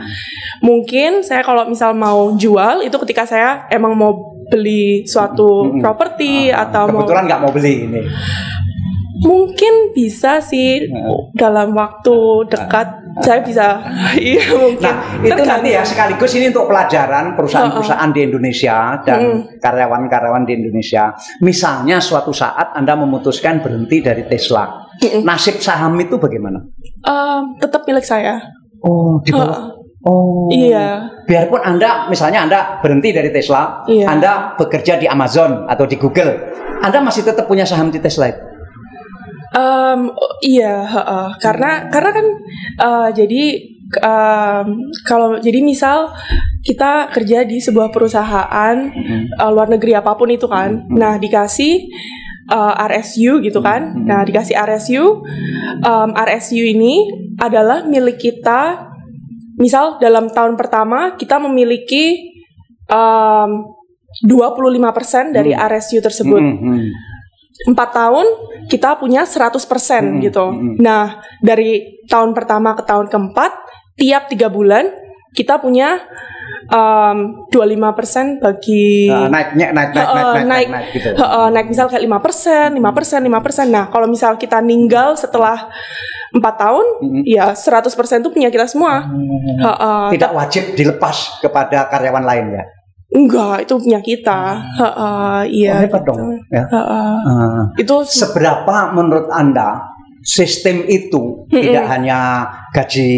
mungkin 0.59 1.21
saya 1.21 1.41
kalau 1.41 1.65
misal 1.65 1.93
mau 1.93 2.35
jual 2.35 2.81
itu 2.81 2.95
ketika 2.99 3.25
saya 3.25 3.65
emang 3.67 3.93
mau 3.93 4.13
beli 4.45 5.05
suatu 5.05 5.73
Mm-mm. 5.73 5.81
properti 5.81 6.49
Ah, 6.49 6.69
atau 6.69 6.85
mau 6.85 7.01
kebetulan 7.01 7.25
nggak 7.25 7.41
mau 7.41 7.49
beli 7.49 7.73
ini 7.83 8.01
mungkin 9.19 9.91
bisa 9.91 10.39
sih 10.39 10.87
dalam 11.35 11.75
waktu 11.75 12.15
dekat 12.47 12.87
saya 13.19 13.43
bisa 13.43 13.65
iya 14.15 14.43
mungkin 14.55 14.79
Nah, 14.79 15.27
itu 15.27 15.43
nanti 15.43 15.75
ya 15.75 15.83
sekaligus 15.83 16.31
ini 16.39 16.55
untuk 16.55 16.71
pelajaran 16.71 17.35
perusahaan-perusahaan 17.35 18.11
di 18.15 18.21
Indonesia 18.23 18.95
dan 19.03 19.43
karyawan-karyawan 19.59 20.47
di 20.47 20.53
Indonesia. 20.55 21.11
Misalnya 21.43 21.99
suatu 21.99 22.31
saat 22.31 22.71
Anda 22.73 22.95
memutuskan 22.95 23.59
berhenti 23.59 23.99
dari 23.99 24.23
Tesla. 24.23 24.87
Mm-mm. 24.99 25.27
Nasib 25.27 25.59
saham 25.59 25.99
itu 25.99 26.15
bagaimana? 26.15 26.63
Um, 27.03 27.55
tetap 27.59 27.83
milik 27.83 28.03
saya 28.03 28.39
Oh, 28.79 29.19
di 29.19 29.35
bawah. 29.35 29.75
Oh. 29.99 30.47
iya 30.47 31.11
Biarpun 31.27 31.59
Anda 31.59 32.07
misalnya 32.07 32.47
Anda 32.47 32.59
berhenti 32.79 33.11
dari 33.11 33.35
Tesla, 33.35 33.83
Iya. 33.83 34.07
Anda 34.07 34.55
bekerja 34.55 34.95
di 34.95 35.11
Amazon 35.11 35.67
atau 35.67 35.83
di 35.83 35.99
Google, 35.99 36.55
Anda 36.79 37.03
masih 37.03 37.27
tetap 37.27 37.51
punya 37.51 37.67
saham 37.67 37.91
di 37.91 37.99
Tesla 37.99 38.31
itu. 38.31 38.39
Um, 39.49 40.13
iya, 40.45 40.85
heeh. 40.85 41.27
karena 41.41 41.89
karena 41.89 42.11
kan 42.13 42.27
uh, 42.77 43.09
jadi 43.09 43.43
um, 43.97 44.93
kalau 45.01 45.41
jadi 45.41 45.65
misal 45.65 46.13
kita 46.61 47.09
kerja 47.09 47.49
di 47.49 47.57
sebuah 47.57 47.89
perusahaan 47.89 48.77
uh, 49.41 49.49
luar 49.49 49.73
negeri 49.73 49.97
apa 49.97 50.13
pun 50.13 50.29
itu 50.29 50.45
kan, 50.45 50.85
nah 50.93 51.17
dikasih 51.17 51.89
uh, 52.53 52.77
RSU 52.93 53.41
gitu 53.41 53.57
kan, 53.65 53.97
nah 54.05 54.21
dikasih 54.21 54.53
RSU, 54.53 55.25
um, 55.81 56.09
RSU 56.13 56.63
ini 56.69 57.09
adalah 57.41 57.89
milik 57.89 58.21
kita. 58.21 58.85
Misal 59.59 59.97
dalam 59.99 60.31
tahun 60.31 60.55
pertama 60.55 61.17
kita 61.19 61.35
memiliki 61.41 62.31
um, 62.87 63.75
25% 64.25 65.35
dari 65.35 65.53
Hmm. 65.53 65.61
RSU 65.69 65.99
tersebut 66.01 66.41
Mm, 66.41 66.57
mm. 66.57 66.81
Empat 67.67 67.89
tahun 67.91 68.27
kita 68.71 68.95
punya 68.95 69.27
100% 69.27 69.59
Hmm, 69.99 70.19
gitu. 70.23 70.45
hmm. 70.47 70.79
Nah 70.79 71.19
dari 71.43 71.99
tahun 72.07 72.31
pertama 72.31 72.71
ke 72.73 72.83
tahun 72.83 73.11
keempat 73.11 73.51
tiap 73.95 74.31
tiga 74.31 74.47
bulan 74.47 74.87
kita 75.29 75.59
punya 75.59 75.99
um, 76.71 77.45
25% 77.51 78.39
bagi 78.39 79.09
Nah, 79.11 79.27
naiknya 79.27 79.67
naik 79.73 79.91
naik 79.91 80.07
naik 80.07 80.07
Heeh, 80.07 80.15
naik 80.15 80.33
naik, 80.33 80.47
naik. 80.47 80.67
naik 80.69 80.87
gitu. 80.95 81.09
Heeh, 81.13 81.45
naik 81.51 81.67
misal 81.67 81.85
kayak 81.85 82.03
5%, 82.05 82.69
5%, 82.79 83.21
5%. 83.27 83.67
Nah, 83.69 83.85
kalau 83.89 84.07
misal 84.07 84.31
kita 84.37 84.57
ninggal 84.59 85.13
setelah 85.13 85.69
empat 86.29 86.55
tahun, 86.61 86.85
Mm-mm. 87.01 87.23
ya 87.25 87.57
100% 87.57 87.89
itu 88.21 88.29
punya 88.29 88.49
kita 88.49 88.69
semua. 88.69 89.01
Heeh, 89.05 90.05
Tidak 90.15 90.31
wajib 90.31 90.63
dilepas 90.73 91.41
kepada 91.41 91.89
karyawan 91.89 92.21
lain 92.23 92.45
ya. 92.53 92.63
Enggak, 93.09 93.65
itu 93.65 93.73
punya 93.81 93.99
kita. 94.01 94.41
Heeh, 94.77 95.39
iya. 95.49 95.75
Oh, 95.77 95.83
hebat 95.85 96.01
gitu. 96.05 96.09
dong. 96.13 96.21
Ya. 96.53 96.63
Heeh. 96.69 97.13
Ah. 97.25 97.63
Itu 97.77 97.95
Seberapa 98.05 98.93
menurut 98.93 99.29
Anda 99.33 99.81
sistem 100.19 100.83
itu 100.85 101.47
Mm-mm. 101.47 101.63
tidak 101.63 101.85
hanya 101.87 102.19
gaji 102.75 103.09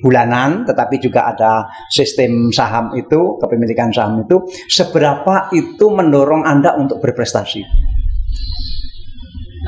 bulanan 0.00 0.64
tetapi 0.64 0.96
juga 0.96 1.28
ada 1.28 1.68
sistem 1.92 2.48
saham 2.50 2.96
itu, 2.96 3.36
kepemilikan 3.38 3.92
saham 3.92 4.24
itu, 4.24 4.42
seberapa 4.66 5.52
itu 5.52 5.86
mendorong 5.92 6.42
Anda 6.48 6.74
untuk 6.74 6.98
berprestasi? 7.04 7.62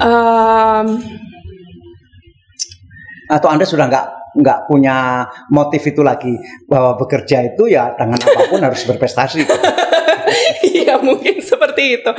um, 0.00 0.87
Atau 3.30 3.46
Anda 3.46 3.62
sudah 3.62 3.87
nggak 3.87 4.06
nggak 4.36 4.70
punya 4.70 5.26
motif 5.50 5.82
itu 5.82 6.00
lagi 6.06 6.34
bahwa 6.70 6.94
bekerja 6.96 7.42
itu 7.50 7.66
ya 7.66 7.94
dengan 7.98 8.18
apa 8.20 8.46
pun 8.46 8.60
harus 8.66 8.82
berprestasi. 8.86 9.42
Iya 10.62 11.02
mungkin 11.02 11.42
seperti 11.42 11.98
itu. 11.98 12.10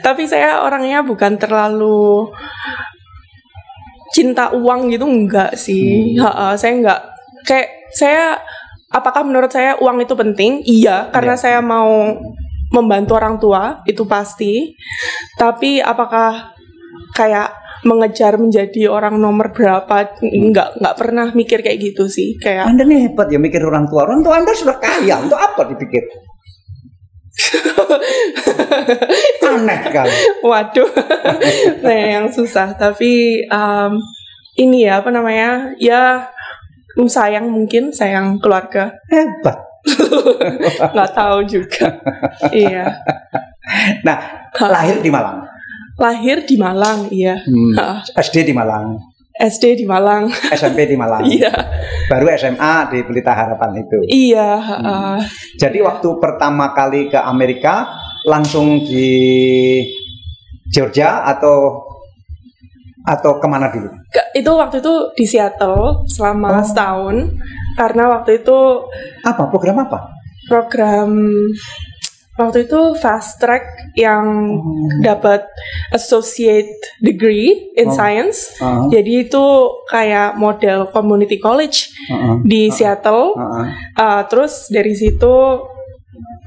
Tapi 0.00 0.24
saya 0.24 0.64
orangnya 0.64 1.04
bukan 1.04 1.36
terlalu 1.36 2.32
cinta 4.12 4.50
uang 4.56 4.88
gitu 4.88 5.04
enggak 5.04 5.52
sih. 5.54 6.16
Ha-ha, 6.16 6.56
saya 6.56 6.72
enggak 6.80 7.00
kayak 7.44 7.68
saya 7.92 8.40
apakah 8.88 9.24
menurut 9.24 9.52
saya 9.52 9.76
uang 9.80 10.00
itu 10.00 10.16
penting? 10.16 10.64
Iya, 10.64 11.12
karena 11.12 11.36
Iya. 11.36 11.42
saya 11.44 11.58
mau 11.60 12.16
membantu 12.72 13.16
orang 13.16 13.36
tua 13.40 13.80
itu 13.84 14.04
pasti. 14.08 14.72
Tapi 15.36 15.80
apakah 15.80 16.52
kayak 17.12 17.52
mengejar 17.88 18.36
menjadi 18.36 18.92
orang 18.92 19.16
nomor 19.16 19.56
berapa? 19.56 20.20
Enggak, 20.20 20.76
enggak 20.76 20.94
pernah 21.00 21.32
mikir 21.32 21.64
kayak 21.64 21.80
gitu 21.80 22.12
sih. 22.12 22.36
Kayak 22.36 22.68
Anda 22.68 22.84
nih 22.84 23.08
hebat 23.08 23.32
ya 23.32 23.40
mikir 23.40 23.64
orang 23.64 23.88
tua. 23.88 24.04
Orang 24.04 24.20
tua 24.20 24.36
Anda 24.36 24.52
sudah 24.52 24.76
kaya, 24.76 25.24
untuk 25.24 25.40
apa 25.40 25.64
dipikir? 25.72 26.04
Aneh 29.48 29.80
kan. 29.88 30.08
Waduh, 30.44 30.90
nah 31.84 31.96
yang 31.96 32.28
susah. 32.28 32.76
Tapi 32.76 33.40
em, 33.48 33.92
ini 34.60 34.84
ya 34.84 35.00
apa 35.00 35.08
namanya? 35.08 35.72
Ya 35.80 36.28
sayang 37.06 37.48
mungkin 37.48 37.94
sayang 37.94 38.42
keluarga. 38.42 38.90
Hebat. 39.08 39.68
Nggak 40.94 41.10
tahu 41.14 41.38
juga. 41.46 41.94
iya. 42.50 42.98
Nah, 44.02 44.18
lahir 44.58 44.98
di 44.98 45.12
Malang. 45.12 45.46
Lahir 45.98 46.42
di 46.42 46.54
Malang, 46.54 47.10
iya. 47.10 47.42
Ha, 47.74 48.06
SD 48.14 48.46
di 48.46 48.52
Malang, 48.52 48.94
SD 49.34 49.74
di 49.74 49.84
Malang, 49.84 50.30
SMP 50.48 50.86
di 50.86 50.94
Malang. 50.94 51.26
iya. 51.34 51.50
Baru 52.06 52.30
SMA 52.32 52.74
di 52.88 53.02
Pelita 53.02 53.30
Harapan 53.32 53.70
itu. 53.78 53.98
Iya. 54.04 54.50
ha, 54.56 55.18
Jadi 55.54 55.78
waktu 55.80 56.08
pertama 56.16 56.70
kali 56.70 57.06
ke 57.06 57.18
Amerika 57.18 57.90
langsung 58.24 58.78
di 58.80 59.10
Georgia 60.64 61.24
atau 61.24 61.82
atau 63.00 63.36
ke 63.36 63.46
mana 63.46 63.66
dulu? 63.68 63.88
ke- 64.06 64.36
itu 64.36 64.50
waktu 64.52 64.78
itu 64.78 64.94
di 65.14 65.24
Seattle 65.24 66.04
selama 66.06 66.48
Oh. 66.54 66.62
setahun 66.62 67.16
karena 67.74 68.04
waktu 68.10 68.38
itu 68.38 68.58
Apa 69.22 69.48
program 69.48 69.80
apa? 69.80 70.12
program 70.44 71.08
waktu 72.38 72.64
itu 72.64 72.80
fast 72.96 73.36
track 73.36 73.66
yang 73.92 74.54
dapat 75.02 75.42
associate 75.90 76.70
degree 77.02 77.74
in 77.74 77.90
Oh. 77.90 77.94
science. 77.94 78.54
Uh-huh. 78.56 78.86
Jadi 78.88 79.26
itu 79.26 79.44
kayak 79.86 80.38
model 80.38 80.86
community 80.88 81.36
college 81.36 81.90
Uh-huh. 82.06 82.38
di 82.40 82.70
Seattle. 82.70 83.34
Uh-huh. 83.34 83.66
Uh, 83.92 84.22
terus 84.30 84.70
dari 84.70 84.94
situ 84.94 85.34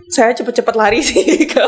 saya 0.08 0.32
cepet-cepet 0.32 0.75
lari 0.75 0.99
sih 1.08 1.23
ke 1.43 1.63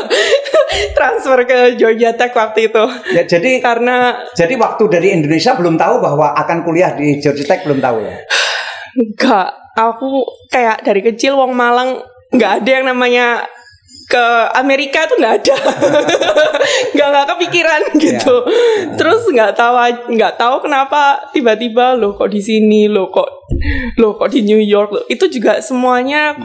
transfer 0.92 1.44
ke 1.44 1.58
Georgia 1.76 2.12
Tech 2.12 2.32
waktu 2.32 2.68
itu. 2.68 2.84
Ya, 3.12 3.24
jadi 3.24 3.60
Karena 3.60 4.24
jadi 4.32 4.56
waktu 4.56 4.84
dari 4.88 5.12
Indonesia 5.12 5.52
belum 5.52 5.76
tahu 5.76 6.00
bahwa 6.00 6.32
akan 6.34 6.60
kuliah 6.60 6.92
di 6.92 7.20
Georgia 7.20 7.44
Tech 7.46 7.64
belum 7.64 7.80
tahu 7.80 8.04
ya. 8.04 8.16
enggak, 9.00 9.48
aku 9.74 10.22
kayak 10.48 10.80
dari 10.80 11.00
kecil 11.02 11.34
wong 11.34 11.52
Malang 11.52 12.00
nggak 12.30 12.52
ada 12.62 12.70
yang 12.70 12.86
namanya 12.86 13.26
ke 14.14 14.26
Amerika 14.54 15.10
tuh 15.10 15.18
nggak 15.18 15.34
ada, 15.42 15.56
nggak 16.94 17.08
nggak 17.10 17.26
kepikiran 17.34 17.82
gitu. 17.98 18.36
Terus 18.94 19.26
nggak 19.26 19.58
tahu 19.58 19.74
nggak 20.14 20.38
tahu 20.38 20.62
kenapa 20.62 21.18
tiba-tiba 21.34 21.98
lo 21.98 22.14
kok 22.14 22.30
di 22.30 22.38
sini, 22.38 22.86
lo 22.86 23.10
kok 23.10 23.50
lo 23.98 24.14
kok 24.14 24.30
di 24.30 24.46
New 24.46 24.62
York, 24.62 24.94
lo 24.94 25.00
itu 25.10 25.26
juga 25.26 25.58
semuanya 25.58 26.38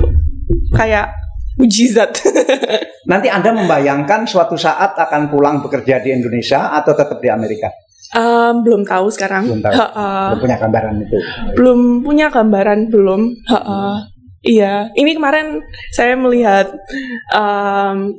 kayak 0.73 1.13
mujizat. 1.61 2.25
Nanti 3.11 3.29
Anda 3.29 3.53
membayangkan 3.53 4.25
suatu 4.25 4.57
saat 4.57 4.97
akan 4.97 5.29
pulang 5.29 5.61
bekerja 5.61 6.01
di 6.01 6.09
Indonesia 6.09 6.73
atau 6.73 6.97
tetap 6.97 7.21
di 7.21 7.29
Amerika? 7.29 7.69
Em, 8.09 8.65
belum 8.65 8.81
tahu 8.89 9.13
sekarang. 9.13 9.45
Belum 9.45 9.61
tahu. 9.61 9.73
Ha-ha. 9.77 10.33
Belum 10.33 10.41
punya 10.41 10.57
gambaran 10.57 10.93
itu. 11.05 11.17
belum 11.53 11.79
punya 12.01 12.27
gambaran 12.33 12.79
belum. 12.89 13.21
Ha-ha. 13.45 13.81
Iya, 14.39 14.87
ini 14.95 15.19
kemarin 15.19 15.59
saya 15.91 16.15
melihat 16.15 16.71
em, 17.35 18.15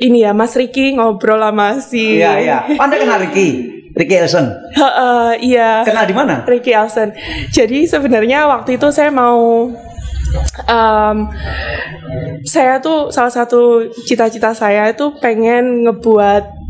ini 0.00 0.24
ya 0.24 0.32
Mas 0.32 0.56
Riki 0.56 0.96
ngobrol 0.96 1.40
sama 1.44 1.76
si. 1.80 2.20
Iya, 2.20 2.32
iya. 2.40 2.58
Anda 2.80 2.96
kenal 2.96 3.20
Ricky? 3.20 3.80
Ricky 3.92 4.16
Elson. 4.16 4.48
Ha-ha, 4.72 5.36
iya. 5.36 5.84
Kenal 5.84 6.08
di 6.08 6.16
mana? 6.16 6.48
Ricky 6.48 6.72
Elson. 6.72 7.12
Jadi 7.52 7.84
sebenarnya 7.84 8.48
waktu 8.48 8.80
itu 8.80 8.88
saya 8.88 9.12
mau 9.12 9.68
em, 10.64 11.16
saya 12.48 12.80
tuh 12.80 13.12
salah 13.12 13.32
satu 13.32 13.92
cita-cita 14.08 14.56
saya 14.56 14.88
itu 14.88 15.12
pengen 15.20 15.84
ngebuat 15.84 16.61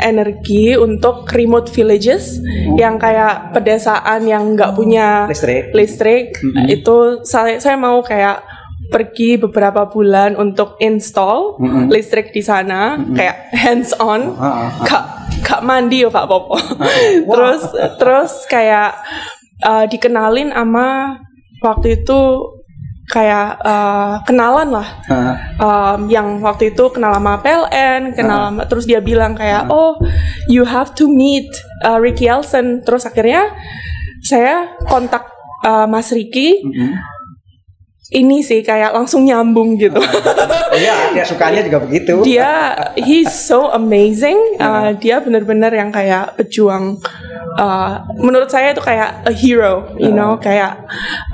energi 0.00 0.74
untuk 0.74 1.26
remote 1.28 1.68
villages 1.68 2.38
yang 2.74 2.96
kayak 2.96 3.52
pedesaan 3.52 4.24
yang 4.24 4.54
nggak 4.54 4.72
punya 4.72 5.26
Listrik. 5.26 5.70
listrik. 5.72 6.26
Mhm. 6.38 6.66
itu 6.68 6.96
saya 7.22 7.58
saya 7.58 7.74
mau 7.74 8.00
kayak 8.00 8.42
pergi 8.88 9.36
beberapa 9.36 9.84
bulan 9.84 10.32
untuk 10.34 10.80
install 10.80 11.60
Mhm. 11.60 11.92
listrik 11.92 12.32
di 12.32 12.40
sana 12.40 12.96
kayak 13.12 13.52
hands 13.52 13.92
on. 13.98 14.32
Ah, 14.34 14.48
ah, 14.48 14.68
kak 14.80 15.04
kak 15.44 15.60
mandi 15.60 16.02
yo 16.02 16.08
kak 16.08 16.24
popo. 16.24 16.56
Terus 17.28 17.62
terus 18.00 18.32
kayak 18.46 18.96
uh, 19.60 19.84
dikenalin 19.84 20.50
sama 20.50 21.20
waktu 21.60 22.00
itu 22.00 22.20
kayak 23.08 23.56
uh, 23.64 24.20
kenalan 24.28 24.68
lah 24.68 24.88
ah. 25.08 25.34
um, 25.56 26.12
yang 26.12 26.44
waktu 26.44 26.76
itu 26.76 26.92
kenal 26.92 27.16
sama 27.16 27.40
PLN, 27.40 28.12
kenal 28.12 28.52
sama 28.52 28.62
terus 28.68 28.84
dia 28.84 29.00
bilang 29.00 29.32
kayak 29.32 29.72
oh 29.72 29.96
you 30.46 30.68
have 30.68 30.92
to 30.92 31.08
meet 31.08 31.48
uh, 31.88 31.96
Ricky 31.96 32.28
Elson. 32.28 32.84
Terus 32.84 33.08
akhirnya 33.08 33.48
saya 34.20 34.76
kontak 34.84 35.24
uh, 35.64 35.88
Mas 35.88 36.12
Ricky 36.12 36.60
Mhm. 36.62 37.17
Ini 38.08 38.40
sih 38.40 38.64
kayak 38.64 38.96
langsung 38.96 39.28
nyambung 39.28 39.76
gitu. 39.76 40.00
Iya, 40.68 41.16
dia 41.16 41.24
sukanya 41.24 41.64
juga 41.64 41.80
begitu. 41.80 42.22
dia 42.24 42.76
he's 42.96 43.32
so 43.32 43.72
amazing. 43.72 44.36
Uh, 44.60 44.92
dia 44.96 45.20
benar-benar 45.20 45.72
yang 45.72 45.88
kayak 45.88 46.36
pejuang. 46.36 47.00
Uh, 47.58 48.04
menurut 48.20 48.46
saya 48.52 48.76
itu 48.76 48.80
kayak 48.84 49.26
a 49.26 49.32
hero, 49.32 49.90
you 49.98 50.12
know, 50.12 50.36
kayak 50.38 50.78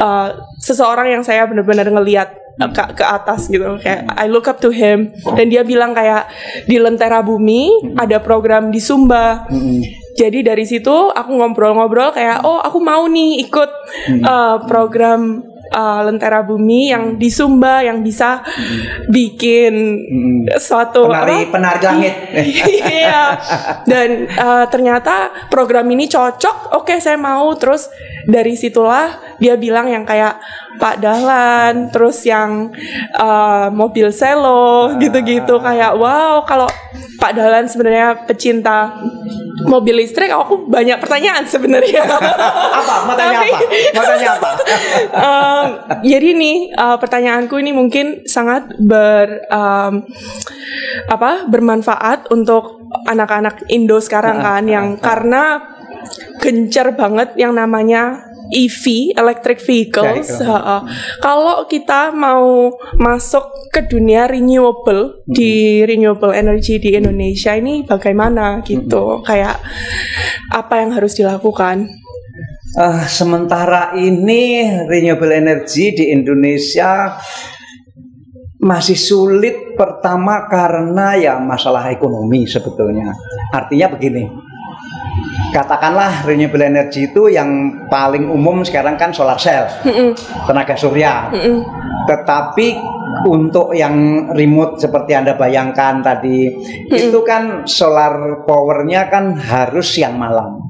uh, 0.00 0.32
seseorang 0.62 1.12
yang 1.12 1.22
saya 1.26 1.44
benar-benar 1.44 1.90
ngelihat 1.90 2.32
ke, 2.58 2.82
ke 2.94 3.04
atas 3.04 3.50
gitu. 3.50 3.78
Kayak 3.82 4.06
I 4.14 4.30
look 4.30 4.46
up 4.46 4.62
to 4.62 4.70
him. 4.70 5.12
Dan 5.34 5.50
dia 5.50 5.66
bilang 5.66 5.92
kayak 5.92 6.30
di 6.70 6.78
Lentera 6.78 7.20
Bumi 7.20 7.94
ada 7.98 8.22
program 8.22 8.70
di 8.70 8.78
Sumba. 8.78 9.46
Mhm. 9.50 9.82
Jadi 10.14 10.46
dari 10.46 10.62
situ 10.62 11.10
aku 11.10 11.30
ngobrol-ngobrol 11.42 12.14
kayak 12.14 12.46
oh 12.46 12.62
aku 12.62 12.78
mau 12.78 13.02
nih 13.10 13.42
ikut 13.50 13.70
uh, 14.22 14.62
program 14.70 15.42
uh, 15.74 16.00
Lentera 16.06 16.40
Bumi 16.40 16.94
yang 16.94 17.18
di 17.18 17.26
Sumba 17.28 17.82
yang 17.82 18.00
bisa 18.00 18.40
bikin 19.10 19.74
Mhm. 20.04 20.56
suatu 20.56 21.10
Penari 21.10 21.44
apa? 21.44 21.52
penari 21.52 21.80
langit. 21.82 22.14
Iya. 23.04 23.22
Dan 23.84 24.30
uh, 24.30 24.64
ternyata 24.70 25.28
program 25.50 25.84
ini 25.90 26.06
cocok. 26.06 26.78
Oke, 26.78 27.02
saya 27.02 27.18
mau. 27.18 27.50
Terus 27.58 27.90
dari 28.24 28.54
situlah 28.54 29.37
dia 29.37 29.58
bilang 29.58 29.90
yang 29.90 30.06
kayak 30.06 30.38
Pak 30.74 30.98
Dahlan, 30.98 31.90
terus 31.90 32.24
yang 32.24 32.72
uh, 33.14 33.68
mobil 33.70 34.10
selo 34.10 34.90
gitu-gitu 34.98 35.62
kayak 35.62 35.94
wow 35.94 36.42
kalau 36.42 36.66
Pak 37.14 37.30
Dahlan 37.30 37.70
sebenarnya 37.70 38.26
pecinta 38.26 38.90
mobil 39.62 40.02
listrik 40.02 40.34
aku 40.34 40.66
banyak 40.66 40.98
pertanyaan 40.98 41.46
sebenarnya. 41.46 42.02
apa? 42.80 42.94
Mau 43.06 43.14
tanya 43.14 43.38
Tapi- 43.40 43.52
apa? 43.54 43.58
Mau 43.94 44.04
tanya 44.04 44.28
apa? 44.34 44.48
Em, 45.14 45.66
jadi 46.02 46.28
nih 46.34 46.56
uh, 46.74 46.96
pertanyaanku 46.98 47.54
ini 47.62 47.70
mungkin 47.70 48.26
sangat 48.26 48.74
ber 48.82 49.46
em, 49.46 50.02
apa 51.06 51.46
bermanfaat 51.46 52.30
untuk 52.34 52.82
anak-anak 53.06 53.66
Indo 53.70 53.98
sekarang 54.02 54.42
kan 54.42 54.64
yang 54.66 54.98
karena 54.98 55.62
gencar 56.42 56.94
banget 56.94 57.34
yang 57.38 57.54
namanya 57.54 58.33
EV 58.52 59.14
electric 59.16 59.62
vehicles. 59.62 60.28
Vehicle. 60.28 60.48
Ha-ha. 60.48 60.78
Kalau 61.22 61.64
kita 61.70 62.12
mau 62.12 62.72
masuk 63.00 63.70
ke 63.72 63.87
dunia 63.88 64.28
renewable 64.28 65.24
di 65.24 65.83
renewable 65.87 66.35
energy 66.35 66.76
di 66.76 66.96
Indonesia 66.96 67.57
ini 67.57 67.87
bagaimana 67.87 68.61
gitu? 68.66 69.24
Kayak 69.24 69.61
apa 70.52 70.85
yang 70.85 70.92
harus 70.92 71.16
dilakukan? 71.16 71.88
Eh, 72.74 73.07
sementara 73.07 73.94
ini 73.94 74.66
renewable 74.90 75.30
energy 75.30 75.94
di 75.94 76.11
Indonesia 76.11 77.14
masih 78.64 78.96
sulit 78.96 79.76
pertama 79.76 80.48
karena 80.48 81.14
ya 81.14 81.35
masalah 81.37 81.92
ekonomi 81.92 82.48
sebetulnya. 82.48 83.12
Artinya 83.52 83.92
begini, 83.92 84.24
katakanlah 85.52 86.24
renewable 86.26 86.62
energy 86.62 87.10
itu 87.10 87.30
yang 87.30 87.48
paling 87.86 88.26
umum 88.26 88.64
sekarang 88.64 88.98
kan 88.98 89.12
solar 89.14 89.38
cell, 89.38 89.68
Mm-mm. 89.84 90.14
tenaga 90.46 90.74
surya. 90.74 91.30
Mm-mm. 91.30 91.62
Tetapi 92.04 92.66
untuk 93.24 93.72
yang 93.72 94.28
remote 94.34 94.76
seperti 94.76 95.16
Anda 95.16 95.38
bayangkan 95.38 96.04
tadi, 96.04 96.52
itu 96.90 97.18
kan 97.24 97.64
solar 97.64 98.44
powernya 98.44 99.08
kan 99.08 99.38
harus 99.38 99.96
siang 99.96 100.20
malam. 100.20 100.63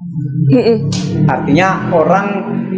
Artinya 1.27 1.91
orang 1.91 2.27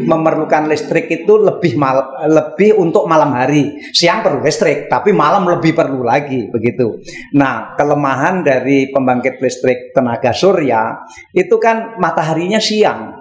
memerlukan 0.06 0.70
listrik 0.70 1.10
itu 1.10 1.36
lebih 1.36 1.76
mal, 1.76 2.14
lebih 2.24 2.78
untuk 2.78 3.04
malam 3.04 3.34
hari. 3.34 3.76
Siang 3.92 4.24
perlu 4.24 4.40
listrik, 4.40 4.88
tapi 4.88 5.12
malam 5.12 5.44
lebih 5.44 5.76
perlu 5.76 6.00
lagi 6.00 6.48
begitu. 6.48 6.96
Nah, 7.36 7.76
kelemahan 7.76 8.40
dari 8.40 8.88
pembangkit 8.88 9.42
listrik 9.42 9.92
tenaga 9.92 10.32
surya 10.32 11.04
itu 11.34 11.56
kan 11.60 12.00
mataharinya 12.00 12.62
siang. 12.62 13.12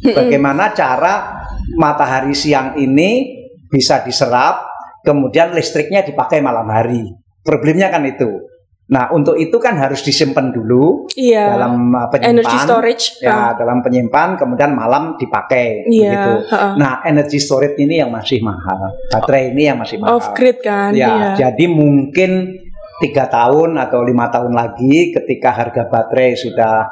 Bagaimana 0.00 0.72
cara 0.72 1.44
matahari 1.76 2.32
siang 2.32 2.74
ini 2.80 3.38
bisa 3.68 4.02
diserap, 4.02 4.66
kemudian 5.06 5.52
listriknya 5.52 6.02
dipakai 6.02 6.40
malam 6.42 6.66
hari. 6.66 7.04
Problemnya 7.44 7.92
kan 7.92 8.02
itu. 8.08 8.49
Nah, 8.90 9.06
untuk 9.14 9.38
itu 9.38 9.54
kan 9.62 9.78
harus 9.78 10.02
disimpan 10.02 10.50
dulu 10.50 11.06
Iya. 11.14 11.54
dalam 11.54 11.94
uh, 11.94 12.10
penyimpan. 12.10 12.34
Energy 12.34 12.56
storage. 12.58 13.04
Ya, 13.22 13.54
dalam 13.54 13.86
penyimpan 13.86 14.34
kemudian 14.34 14.74
malam 14.74 15.14
dipakai 15.14 15.86
Iya, 15.86 16.10
begitu. 16.10 16.32
ha-ha. 16.50 16.68
Nah, 16.74 16.92
energy 17.06 17.38
storage 17.38 17.78
ini 17.78 18.02
yang 18.02 18.10
masih 18.10 18.42
mahal. 18.42 18.90
Baterai 19.14 19.54
ini 19.54 19.70
yang 19.70 19.78
masih 19.78 20.02
mahal. 20.02 20.18
Off 20.18 20.34
grid 20.34 20.58
kan. 20.58 20.90
Ya, 20.90 21.06
iya. 21.38 21.48
jadi 21.48 21.70
mungkin 21.70 22.58
tiga 22.98 23.30
tahun 23.30 23.78
atau 23.78 24.02
lima 24.02 24.26
tahun 24.28 24.52
lagi 24.52 25.14
ketika 25.14 25.54
harga 25.54 25.86
baterai 25.86 26.34
sudah 26.34 26.90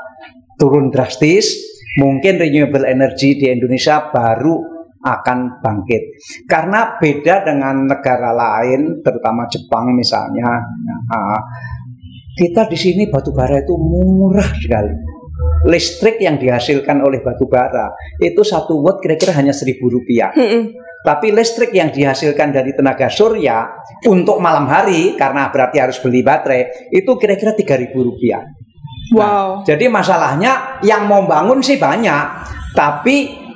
turun 0.54 0.94
drastis, 0.94 1.58
mungkin 1.98 2.38
renewable 2.38 2.87
energy 2.87 3.34
di 3.34 3.50
Indonesia 3.50 4.06
baru 4.14 4.78
akan 4.98 5.62
bangkit. 5.62 6.02
Karena 6.50 6.98
beda 6.98 7.46
dengan 7.46 7.87
negara 7.87 8.34
lain, 8.34 8.98
terutama 9.02 9.46
Jepang 9.46 9.94
misalnya, 9.94 10.58
ah, 11.11 11.38
kita 12.38 12.70
di 12.70 12.79
sini 12.79 13.11
batu 13.11 13.35
bara 13.35 13.59
itu 13.59 13.74
murah 13.74 14.46
sekali. 14.55 14.94
Listrik 15.66 16.22
yang 16.22 16.38
dihasilkan 16.38 17.03
oleh 17.03 17.18
batu 17.18 17.51
bara 17.51 17.90
itu 18.22 18.46
satu 18.46 18.79
watt 18.79 19.03
kira-kira 19.03 19.35
hanya 19.35 19.51
seribu 19.51 19.90
rupiah. 19.90 20.31
Mm-mm. 20.38 20.87
Tapi 21.03 21.31
listrik 21.35 21.74
yang 21.74 21.90
dihasilkan 21.90 22.55
dari 22.55 22.74
tenaga 22.74 23.11
surya 23.11 23.70
untuk 24.07 24.38
malam 24.38 24.66
hari 24.70 25.14
karena 25.14 25.51
berarti 25.51 25.79
harus 25.79 25.98
beli 26.03 26.22
baterai 26.27 26.90
itu 26.90 27.11
kira-kira 27.18 27.55
3000 27.55 27.94
rupiah. 27.94 28.42
Wow. 29.14 29.62
Jadi 29.64 29.88
masalahnya 29.88 30.83
yang 30.85 31.07
mau 31.09 31.24
bangun 31.24 31.62
sih 31.64 31.79
banyak, 31.81 32.24
tapi 32.77 33.47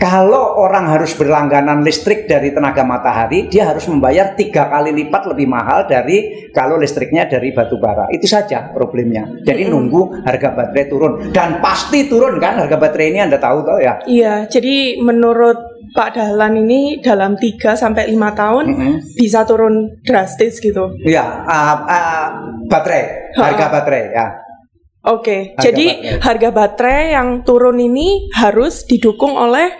kalau 0.00 0.56
orang 0.56 0.88
harus 0.88 1.12
berlangganan 1.12 1.84
listrik 1.84 2.24
dari 2.24 2.56
tenaga 2.56 2.80
matahari, 2.88 3.52
dia 3.52 3.68
harus 3.68 3.84
membayar 3.84 4.32
tiga 4.32 4.72
kali 4.72 4.96
lipat 4.96 5.28
lebih 5.28 5.44
mahal 5.44 5.84
dari 5.84 6.48
kalau 6.56 6.80
listriknya 6.80 7.28
dari 7.28 7.52
batu 7.52 7.76
bara. 7.76 8.08
Itu 8.08 8.24
saja 8.24 8.72
problemnya. 8.72 9.28
Jadi 9.44 9.68
nunggu 9.68 10.24
harga 10.24 10.56
baterai 10.56 10.88
turun 10.88 11.12
dan 11.36 11.60
pasti 11.60 12.08
turun 12.08 12.40
kan 12.40 12.64
harga 12.64 12.80
baterai 12.80 13.12
ini 13.12 13.20
Anda 13.20 13.36
tahu 13.36 13.60
toh 13.60 13.76
ya. 13.76 14.00
Iya, 14.08 14.48
jadi 14.48 15.04
menurut 15.04 15.60
Pak 15.92 16.16
Dahlan 16.16 16.54
ini 16.56 17.02
dalam 17.02 17.34
3 17.36 17.74
sampai 17.76 18.08
5 18.08 18.40
tahun 18.40 18.64
Mm-mm. 18.72 18.94
bisa 19.20 19.44
turun 19.44 20.00
drastis 20.00 20.62
gitu. 20.62 20.96
Iya, 21.02 21.44
ah, 21.44 21.76
ah, 21.84 22.26
baterai, 22.70 23.34
harga 23.36 23.66
baterai 23.68 24.04
ya. 24.16 24.26
Oke, 25.00 25.56
Harga 25.56 25.64
jadi 25.64 25.86
baterai. 25.88 26.20
harga 26.20 26.48
baterai 26.52 27.02
yang 27.16 27.28
turun 27.40 27.80
ini 27.80 28.28
harus 28.36 28.84
didukung 28.84 29.32
oleh 29.32 29.72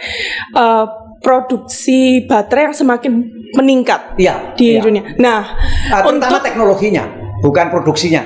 uh, 0.56 0.88
produksi 1.20 2.24
baterai 2.24 2.72
yang 2.72 2.76
semakin 2.76 3.12
meningkat 3.52 4.16
Iya. 4.16 4.56
di 4.56 4.76
iya. 4.76 4.80
dunia. 4.80 5.02
Nah, 5.20 5.44
Ah, 5.92 6.00
terutama 6.00 6.40
untuk 6.40 6.40
teknologinya, 6.40 7.04
bukan 7.40 7.66
produksinya. 7.68 8.22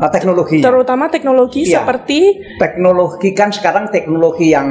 Teknologinya. 0.00 0.64
terutama 0.64 1.12
teknologi 1.12 1.60
Iya. 1.62 1.84
seperti 1.84 2.32
teknologi 2.56 3.36
kan 3.36 3.52
sekarang 3.52 3.92
teknologi 3.92 4.48
yang 4.48 4.68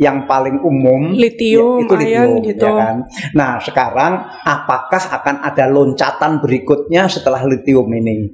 yang 0.00 0.24
paling 0.24 0.60
umum 0.64 1.12
Lithium, 1.12 1.84
ya, 1.84 1.84
itu 1.84 1.94
lithium 1.96 2.30
ion, 2.40 2.46
gitu. 2.48 2.64
ya 2.64 2.72
kan. 2.72 2.96
Nah, 3.36 3.50
sekarang 3.60 4.12
apakah 4.44 5.02
akan 5.20 5.36
ada 5.44 5.64
loncatan 5.68 6.40
berikutnya 6.40 7.08
setelah 7.12 7.44
lithium 7.44 7.88
ini? 7.92 8.32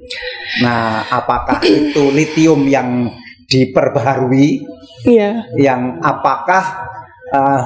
Nah, 0.63 1.03
apakah 1.11 1.59
itu 1.67 2.03
lithium 2.15 2.63
yang 2.67 3.11
diperbaharui 3.49 4.61
ya 5.09 5.49
yang 5.57 5.97
apakah 6.05 6.85
uh, 7.33 7.63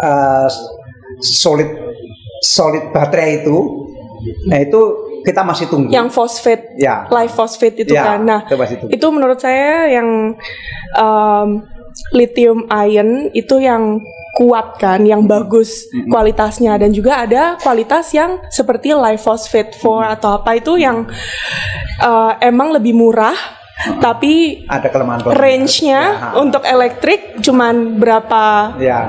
uh, 0.00 0.48
solid 1.20 1.68
solid 2.40 2.96
baterai 2.96 3.44
itu 3.44 3.58
nah 4.48 4.58
itu 4.58 4.80
kita 5.20 5.42
masih 5.42 5.66
tunggu 5.66 5.90
yang 5.92 6.08
fosfat, 6.08 6.78
ya 6.80 7.04
live 7.10 7.34
phosphate 7.34 7.82
itu 7.82 7.92
ya, 7.98 8.14
kan. 8.14 8.20
Nah, 8.22 8.40
tunggu. 8.46 8.94
itu 8.94 9.06
menurut 9.10 9.42
saya 9.42 9.90
yang 9.90 10.38
um, 10.94 11.48
lithium 12.14 12.66
ion 12.68 13.30
itu 13.32 13.58
yang 13.58 14.02
kuat 14.36 14.76
kan, 14.76 15.00
yang 15.08 15.24
bagus 15.24 15.88
kualitasnya. 16.12 16.76
Dan 16.76 16.92
juga 16.92 17.24
ada 17.24 17.56
kualitas 17.56 18.12
yang 18.12 18.36
seperti 18.52 18.92
live 18.92 19.18
phosphate 19.18 19.72
4 19.80 20.20
atau 20.20 20.36
apa 20.36 20.60
itu 20.60 20.76
yang 20.76 21.08
uh, 22.04 22.32
emang 22.44 22.76
lebih 22.76 22.92
murah 22.92 23.36
tapi 24.00 24.64
ada 24.72 24.88
kelemahan 24.88 25.20
kelemahan. 25.20 25.36
range-nya 25.40 26.00
Ya, 26.00 26.28
untuk 26.40 26.64
elektrik 26.64 27.36
cuman 27.44 28.00
berapa 28.00 28.72
ya. 28.80 29.00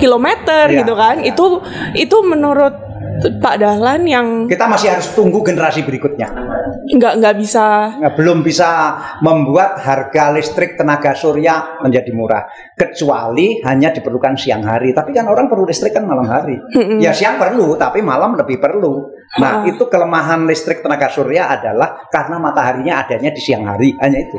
kilometer 0.00 0.72
Ya, 0.72 0.80
gitu 0.80 0.94
kan. 0.96 1.20
ya. 1.20 1.28
Itu 1.32 1.60
itu 1.92 2.16
menurut 2.24 2.83
Pak 3.14 3.56
Dahlan 3.60 4.02
yang 4.08 4.26
kita 4.50 4.66
masih 4.66 4.90
harus 4.90 5.12
tunggu 5.14 5.40
generasi 5.44 5.86
berikutnya. 5.86 6.28
Nggak 6.84 7.12
nggak 7.20 7.36
bisa. 7.40 7.96
Belum 8.16 8.44
bisa 8.44 8.98
membuat 9.24 9.80
harga 9.80 10.34
listrik 10.34 10.76
tenaga 10.76 11.16
surya 11.16 11.80
menjadi 11.80 12.10
murah. 12.12 12.44
Kecuali 12.76 13.62
hanya 13.64 13.94
diperlukan 13.94 14.36
siang 14.36 14.64
hari. 14.66 14.92
Tapi 14.92 15.14
kan 15.16 15.28
orang 15.30 15.48
perlu 15.48 15.64
listrik 15.64 15.94
kan 15.94 16.04
malam 16.04 16.26
hari. 16.28 16.56
Ya 17.00 17.14
siang 17.16 17.40
perlu 17.40 17.78
tapi 17.80 18.04
malam 18.04 18.36
lebih 18.36 18.58
perlu. 18.60 19.12
Nah 19.40 19.64
Ha. 19.64 19.70
itu 19.70 19.86
kelemahan 19.86 20.44
listrik 20.46 20.82
tenaga 20.82 21.10
surya 21.10 21.50
adalah 21.50 22.06
karena 22.10 22.36
mataharinya 22.38 23.00
adanya 23.06 23.30
di 23.32 23.40
siang 23.40 23.64
hari. 23.64 23.94
Hanya 23.98 24.18
itu. 24.20 24.38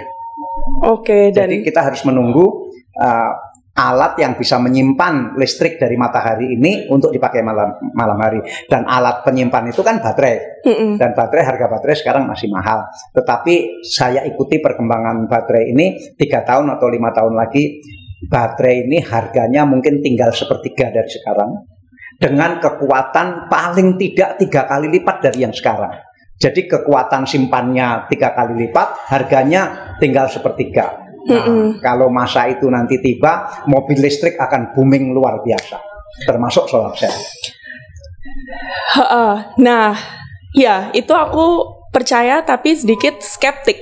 Oke 0.85 1.31
dan 1.31 1.47
jadi 1.49 1.63
kita 1.63 1.81
harus 1.81 2.03
menunggu 2.03 2.71
uh, 2.99 3.31
alat 3.75 4.15
yang 4.23 4.39
bisa 4.39 4.55
menyimpan 4.55 5.35
listrik 5.35 5.75
dari 5.75 5.99
matahari 5.99 6.55
ini 6.55 6.87
untuk 6.87 7.11
dipakai 7.11 7.43
malam 7.43 7.75
malam 7.91 8.15
hari 8.23 8.39
dan 8.71 8.87
alat 8.87 9.19
penyimpan 9.27 9.67
itu 9.67 9.83
kan 9.83 9.99
baterai 9.99 10.63
Mm-mm. 10.63 10.95
dan 10.95 11.11
baterai 11.11 11.43
harga 11.43 11.67
baterai 11.67 11.95
sekarang 11.99 12.23
masih 12.23 12.47
mahal. 12.47 12.87
Tetapi 13.11 13.83
saya 13.83 14.23
ikuti 14.23 14.63
perkembangan 14.63 15.27
baterai 15.27 15.75
ini 15.75 16.15
tiga 16.15 16.47
tahun 16.47 16.71
atau 16.71 16.87
lima 16.87 17.11
tahun 17.11 17.35
lagi 17.35 17.83
baterai 18.31 18.87
ini 18.87 19.03
harganya 19.03 19.67
mungkin 19.67 19.99
tinggal 19.99 20.31
sepertiga 20.31 20.95
dari 20.95 21.11
sekarang 21.11 21.67
dengan 22.15 22.63
kekuatan 22.63 23.51
paling 23.51 23.99
tidak 23.99 24.39
tiga 24.39 24.63
kali 24.63 24.87
lipat 24.87 25.19
dari 25.19 25.43
yang 25.43 25.51
sekarang. 25.51 25.99
Jadi 26.35 26.67
kekuatan 26.67 27.23
simpannya 27.23 28.11
tiga 28.11 28.35
kali 28.35 28.67
lipat, 28.67 29.07
harganya 29.07 29.95
tinggal 30.03 30.27
sepertiga. 30.27 31.04
Nah, 31.25 31.81
kalau 31.81 32.13
masa 32.13 32.45
itu 32.45 32.69
nanti 32.69 33.01
tiba, 33.01 33.65
mobil 33.65 33.97
listrik 33.97 34.37
akan 34.37 34.77
booming 34.77 35.09
luar 35.09 35.41
biasa, 35.41 35.81
termasuk 36.29 36.69
solar 36.69 36.93
cell. 36.93 37.13
Nah, 39.57 39.97
ya 40.53 40.93
itu 40.93 41.11
aku 41.11 41.75
percaya 41.89 42.45
tapi 42.45 42.77
sedikit 42.77 43.25
skeptik. 43.25 43.81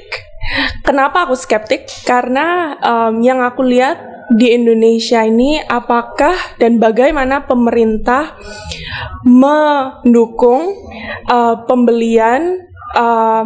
Kenapa 0.87 1.27
aku 1.27 1.35
skeptik? 1.35 1.87
Karena 2.07 2.75
em, 2.79 3.23
yang 3.23 3.39
aku 3.43 3.63
lihat 3.63 3.99
di 4.31 4.55
Indonesia 4.55 5.23
ini 5.23 5.59
apakah 5.59 6.35
dan 6.59 6.79
bagaimana 6.79 7.43
pemerintah 7.43 8.39
mendukung 9.27 10.71
eh, 11.27 11.55
pembelian 11.67 12.59
eh, 12.95 13.43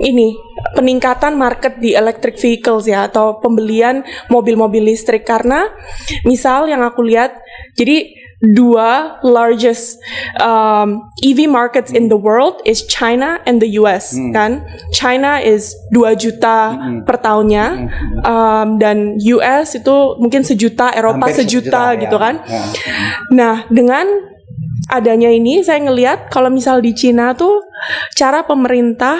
ini 0.00 0.36
peningkatan 0.74 1.36
market 1.36 1.76
di 1.76 1.92
electric 1.92 2.40
vehicles 2.40 2.88
ya 2.88 3.06
atau 3.06 3.38
pembelian 3.38 4.00
mobil-mobil 4.32 4.88
listrik. 4.88 5.28
Karena 5.28 5.68
misal 6.24 6.66
yang 6.66 6.80
aku 6.80 7.04
lihat 7.04 7.36
jadi 7.76 8.16
dua 8.40 9.20
largest 9.20 10.00
um, 10.40 11.04
EV 11.20 11.44
markets 11.44 11.92
in 11.92 12.08
the 12.08 12.16
world 12.16 12.56
is 12.64 12.80
China 12.88 13.36
and 13.44 13.60
the 13.60 13.76
US 13.76 14.16
kan? 14.32 14.64
China 14.96 15.44
is 15.44 15.76
2 15.92 16.16
juta 16.16 16.72
per 17.04 17.20
tahunnya 17.20 17.66
um, 18.24 18.80
dan 18.80 19.20
US 19.36 19.76
itu 19.76 20.16
mungkin 20.16 20.40
sejuta 20.40 20.88
Eropa 20.96 21.28
Hampir 21.28 21.44
sejuta, 21.44 21.92
ya. 21.92 22.00
gitu 22.00 22.16
kan? 22.16 22.40
Ya. 22.48 22.64
Nah, 23.28 23.54
dengan 23.68 24.08
adanya 24.88 25.28
ini 25.28 25.60
saya 25.60 25.84
ngelihat 25.84 26.32
kalau 26.32 26.48
misal 26.48 26.80
di 26.80 26.96
Cina 26.96 27.36
tuh 27.36 27.60
cara 28.10 28.42
pemerintah 28.42 29.18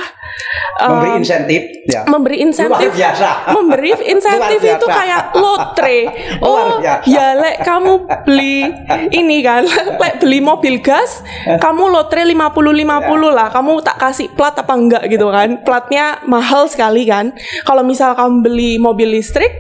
memberi 0.81 1.11
um, 1.11 1.19
insentif 1.19 1.63
ya. 1.85 2.03
memberi 2.07 2.37
insentif 2.39 2.89
Luar 2.89 2.97
biasa. 2.97 3.29
memberi 3.51 3.91
insentif 4.15 4.59
Luar 4.59 4.73
itu 4.73 4.87
biasa. 4.87 4.97
kayak 4.97 5.23
lotre 5.35 5.99
oh 6.47 6.79
ya 7.05 7.27
lek 7.35 7.57
kamu 7.61 7.93
beli 8.25 8.71
ini 9.11 9.39
kan 9.41 9.67
lek 10.01 10.15
beli 10.19 10.39
mobil 10.39 10.79
gas 10.79 11.21
kamu 11.59 11.89
lotre 11.89 12.23
50 12.23 12.37
50 12.37 12.87
Ya. 13.11 13.29
lah 13.29 13.49
kamu 13.49 13.73
tak 13.81 13.97
kasih 13.99 14.31
plat 14.31 14.55
apa 14.55 14.73
enggak 14.73 15.03
gitu 15.07 15.29
kan 15.29 15.61
platnya 15.61 16.07
mahal 16.25 16.65
sekali 16.65 17.05
kan 17.05 17.35
kalau 17.63 17.83
misal 17.83 18.13
kamu 18.13 18.41
beli 18.41 18.77
mobil 18.77 19.11
listrik 19.11 19.51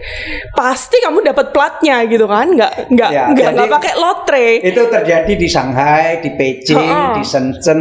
pasti 0.53 0.97
kamu 0.99 1.21
dapat 1.25 1.51
platnya 1.51 2.05
gitu 2.05 2.25
kan 2.25 2.47
nggak 2.49 2.73
nggak 2.89 3.11
Ya, 3.11 3.27
nggak 3.29 3.43
jadi- 3.45 3.57
nggak 3.57 3.71
pakai 3.73 3.93
lotre 3.97 4.49
Itu 4.63 4.83
terjadi 4.87 5.33
di 5.33 5.47
Shanghai, 5.47 6.19
di 6.19 6.31
Beijing, 6.31 6.79
Ha-ha. 6.79 7.13
di 7.13 7.23
Shenzhen, 7.23 7.81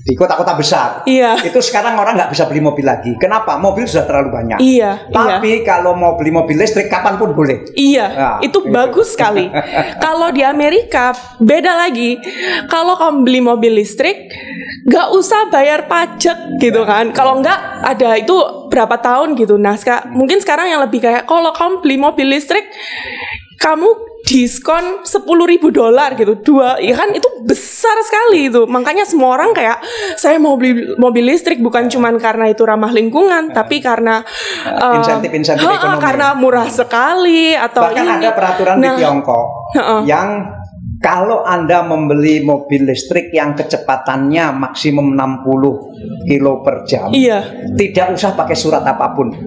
di 0.00 0.12
kota-kota 0.14 0.49
besar. 0.56 0.90
Iya. 1.04 1.38
Itu 1.42 1.60
sekarang 1.60 1.94
orang 1.94 2.16
nggak 2.16 2.30
bisa 2.32 2.48
beli 2.48 2.58
mobil 2.58 2.82
lagi. 2.82 3.12
Kenapa? 3.18 3.60
Mobil 3.60 3.84
sudah 3.84 4.08
terlalu 4.08 4.30
banyak. 4.32 4.58
iya 4.58 5.04
iya 5.06 5.36
Tapi 5.38 5.62
kalau 5.62 5.92
mau 5.92 6.16
beli 6.16 6.32
mobil 6.32 6.56
listrik 6.56 6.88
kapan 6.88 7.20
pun 7.20 7.36
boleh. 7.36 7.68
Iya, 7.74 8.06
Nah, 8.10 8.36
itu 8.40 8.58
itu. 8.64 8.72
bagus 8.72 9.14
sekali. 9.14 9.46
Kalau 10.04 10.32
di 10.32 10.42
Amerika 10.42 11.12
beda 11.38 11.76
lagi. 11.76 12.16
Kalau 12.66 12.96
kamu 12.96 13.22
beli 13.22 13.40
mobil 13.40 13.72
listrik, 13.76 14.30
nggak 14.86 15.08
usah 15.12 15.50
bayar 15.52 15.86
pajak 15.86 16.58
gitu 16.58 16.82
kan. 16.84 17.12
Kalau 17.12 17.38
nggak 17.38 17.58
ada 17.84 18.16
itu 18.16 18.34
berapa 18.70 18.96
tahun 18.98 19.34
gitu. 19.36 19.58
Nah, 19.58 19.76
mungkin 20.10 20.38
sekarang 20.40 20.70
yang 20.70 20.80
lebih 20.80 21.02
kayak 21.02 21.26
kalau 21.26 21.50
kamu 21.52 21.82
beli 21.82 21.96
mobil 21.98 22.26
listrik, 22.30 22.64
kamu 23.58 24.09
diskon 24.30 25.02
10.000 25.02 25.26
ribu 25.26 25.68
dolar 25.68 26.14
gitu 26.14 26.38
dua 26.38 26.78
ya 26.78 26.94
kan 26.94 27.10
itu 27.10 27.26
besar 27.42 27.98
sekali 28.00 28.46
itu 28.46 28.62
makanya 28.64 29.02
semua 29.02 29.34
orang 29.34 29.50
kayak 29.50 29.82
saya 30.14 30.38
mau 30.38 30.54
beli 30.54 30.94
mobil 30.94 31.26
listrik 31.26 31.58
bukan 31.58 31.90
cuman 31.90 32.14
karena 32.16 32.46
itu 32.46 32.62
ramah 32.62 32.90
lingkungan 32.90 33.50
tapi 33.50 33.82
karena 33.82 34.22
uh, 34.64 34.94
Insentif-insentif 34.96 35.60
ha-ha, 35.60 35.74
ekonomi. 35.76 35.98
karena 35.98 36.28
murah 36.32 36.68
sekali 36.70 37.50
atau 37.52 37.82
Bahkan 37.82 38.04
ini. 38.06 38.14
ada 38.16 38.30
peraturan 38.30 38.74
di 38.76 38.86
Nah, 38.86 38.94
Tiongkok 38.96 39.44
Ha-ha. 39.72 39.96
yang 40.04 40.28
kalau 41.00 41.48
Anda 41.48 41.80
membeli 41.80 42.44
mobil 42.44 42.84
listrik 42.84 43.32
yang 43.32 43.56
kecepatannya 43.56 44.52
maksimum 44.52 45.16
60 45.16 46.28
kilo 46.28 46.60
per 46.60 46.84
jam, 46.84 47.08
Iya, 47.08 47.40
tidak 47.72 48.20
usah 48.20 48.36
pakai 48.36 48.52
surat 48.52 48.84
apa 48.84 49.16
pun. 49.16 49.32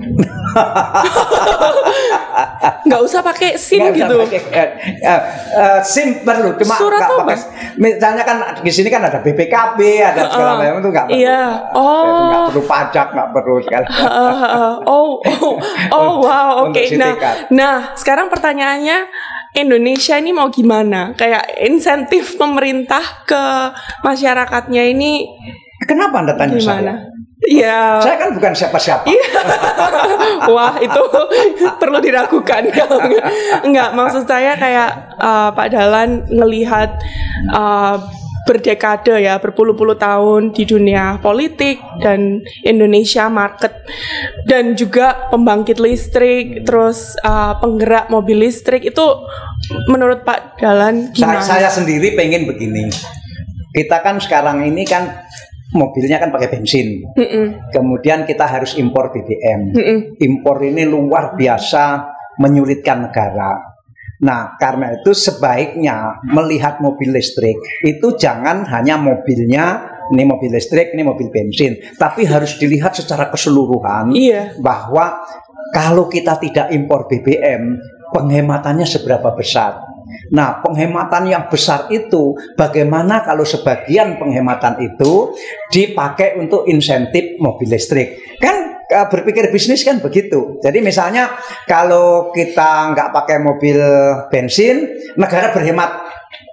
nggak 2.84 3.02
usah 3.06 3.22
pakai 3.22 3.54
SIM 3.56 3.80
Nggak 3.86 3.94
usah 3.94 4.08
gitu. 4.10 4.16
pakai, 4.26 4.42
eh, 4.50 4.70
eh, 5.06 5.80
SIM 5.86 6.26
perlu, 6.26 6.58
cuma 6.58 6.74
Surat 6.74 7.00
nggak 7.00 7.12
apa? 7.14 7.22
pakai. 7.22 7.38
Misalnya 7.78 8.24
kan 8.26 8.38
di 8.66 8.72
sini 8.74 8.90
kan 8.90 9.02
ada 9.06 9.22
BPKB, 9.22 9.80
ada 10.02 10.22
segala 10.34 10.52
Ha-ha. 10.58 10.62
macam 10.62 10.76
itu 10.82 10.90
nggak 10.90 11.06
perlu. 11.06 11.22
Iya. 11.22 11.44
Oh. 11.78 12.30
Nggak 12.34 12.44
perlu 12.50 12.64
pajak, 12.66 13.08
nggak 13.14 13.30
perlu 13.30 13.56
segala. 13.62 13.86
Uh, 13.88 14.04
uh, 14.04 14.34
uh, 14.42 14.74
oh, 14.90 15.12
oh, 15.22 15.54
oh, 15.94 16.12
wow, 16.26 16.66
oke. 16.68 16.82
Untuk 16.82 16.98
Nah, 16.98 17.14
nah, 17.50 17.78
sekarang 17.94 18.30
pertanyaannya 18.30 18.98
Indonesia 19.54 20.18
ini 20.18 20.34
mau 20.34 20.50
gimana? 20.50 21.14
Kayak 21.14 21.46
insentif 21.62 22.38
pemerintah 22.38 23.26
ke 23.26 23.44
masyarakatnya 24.02 24.84
ini 24.94 25.30
Kenapa 25.84 26.24
Anda 26.24 26.34
tanya 26.34 26.58
saya? 26.58 26.80
gimana? 26.80 26.94
Ya, 27.44 28.00
Saya 28.00 28.16
kan 28.16 28.32
bukan 28.32 28.56
siapa-siapa. 28.56 29.04
wah 30.48 30.80
itu 30.80 31.04
perlu 31.76 32.00
diragukan. 32.00 32.64
Enggak, 33.68 33.90
maksud 33.92 34.24
saya 34.24 34.56
kayak 34.56 35.20
uh, 35.20 35.52
Pak 35.52 35.68
Dalan 35.76 36.24
ngelihat 36.32 36.96
uh, 37.52 38.00
berdekade 38.44 39.16
ya, 39.24 39.40
berpuluh-puluh 39.40 39.96
tahun 39.96 40.52
di 40.52 40.68
dunia 40.68 41.20
politik 41.24 41.80
dan 42.04 42.44
Indonesia 42.64 43.32
market 43.32 43.72
dan 44.44 44.76
juga 44.76 45.32
pembangkit 45.32 45.80
listrik, 45.80 46.68
terus 46.68 47.16
uh, 47.24 47.56
penggerak 47.64 48.12
mobil 48.12 48.44
listrik 48.44 48.84
itu 48.84 49.06
menurut 49.88 50.28
Pak 50.28 50.60
Dalan 50.60 51.12
Saya, 51.12 51.16
gimana? 51.16 51.42
saya 51.42 51.70
sendiri 51.72 52.16
pengen 52.20 52.44
begini. 52.44 52.92
Kita 53.74 54.06
kan 54.06 54.22
sekarang 54.22 54.68
ini 54.68 54.86
kan 54.86 55.26
mobilnya 55.74 56.22
kan 56.22 56.30
pakai 56.30 56.54
bensin. 56.54 57.02
Mm-mm, 57.18 57.74
Kemudian 57.74 58.30
kita 58.30 58.46
harus 58.46 58.78
impor 58.78 59.10
BBM. 59.10 59.74
mm-mm. 59.74 60.00
Impor 60.22 60.62
ini 60.62 60.86
luar 60.86 61.34
biasa 61.34 62.06
menyulitkan 62.38 63.10
negara. 63.10 63.73
Nah, 64.24 64.56
karena 64.56 64.96
itu 64.96 65.12
sebaiknya 65.12 66.24
melihat 66.32 66.80
mobil 66.80 67.12
listrik 67.12 67.60
itu 67.84 68.16
jangan 68.16 68.64
hanya 68.72 68.96
mobilnya 68.96 69.94
ini 70.12 70.24
mobil 70.28 70.52
listrik, 70.52 70.92
ini 70.96 71.04
mobil 71.04 71.32
bensin, 71.32 71.80
tapi 71.96 72.28
harus 72.28 72.60
dilihat 72.60 72.92
secara 72.92 73.32
keseluruhan 73.32 74.12
Iya. 74.12 74.60
bahwa 74.60 75.24
kalau 75.72 76.12
kita 76.12 76.38
tidak 76.44 76.70
impor 76.76 77.08
BBM, 77.08 77.80
penghematannya 78.12 78.86
seberapa 78.86 79.32
besar. 79.34 79.80
Nah, 80.30 80.62
penghematan 80.62 81.26
yang 81.26 81.50
besar 81.50 81.90
itu 81.90 82.38
bagaimana 82.54 83.26
kalau 83.26 83.42
sebagian 83.42 84.22
penghematan 84.22 84.78
itu 84.84 85.34
dipakai 85.74 86.38
untuk 86.38 86.70
insentif 86.70 87.40
mobil 87.42 87.74
listrik? 87.74 88.38
Kan 88.38 88.73
berpikir 88.90 89.50
bisnis 89.50 89.82
kan 89.82 90.00
begitu. 90.00 90.60
Jadi 90.62 90.80
misalnya 90.84 91.34
kalau 91.66 92.32
kita 92.36 92.94
nggak 92.94 93.10
pakai 93.16 93.38
mobil 93.42 93.80
bensin, 94.30 94.90
negara 95.16 95.50
berhemat 95.56 96.04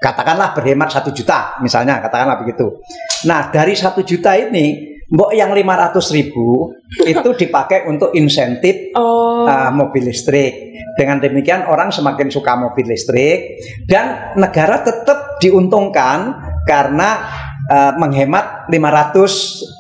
katakanlah 0.01 0.57
berhemat 0.57 0.89
satu 0.89 1.13
juta 1.13 1.61
misalnya 1.61 2.01
katakanlah 2.01 2.41
begitu. 2.41 2.81
Nah 3.29 3.53
dari 3.53 3.77
satu 3.77 4.01
juta 4.01 4.33
ini, 4.37 4.97
mbok 5.13 5.35
yang 5.37 5.53
500 5.53 6.17
ribu 6.17 6.73
itu 7.05 7.29
dipakai 7.45 7.85
untuk 7.91 8.15
insentif 8.17 8.95
Oh. 8.97 9.45
uh, 9.45 9.71
mobil 9.73 10.09
listrik. 10.09 10.73
Dengan 10.99 11.23
demikian 11.23 11.65
orang 11.71 11.95
semakin 11.95 12.29
suka 12.29 12.59
mobil 12.59 12.85
listrik 12.85 13.63
dan 13.89 14.35
negara 14.37 14.83
tetap 14.83 15.39
diuntungkan 15.41 16.35
karena 16.67 17.25
uh, 17.71 17.93
menghemat 17.97 18.69
500 18.69 19.80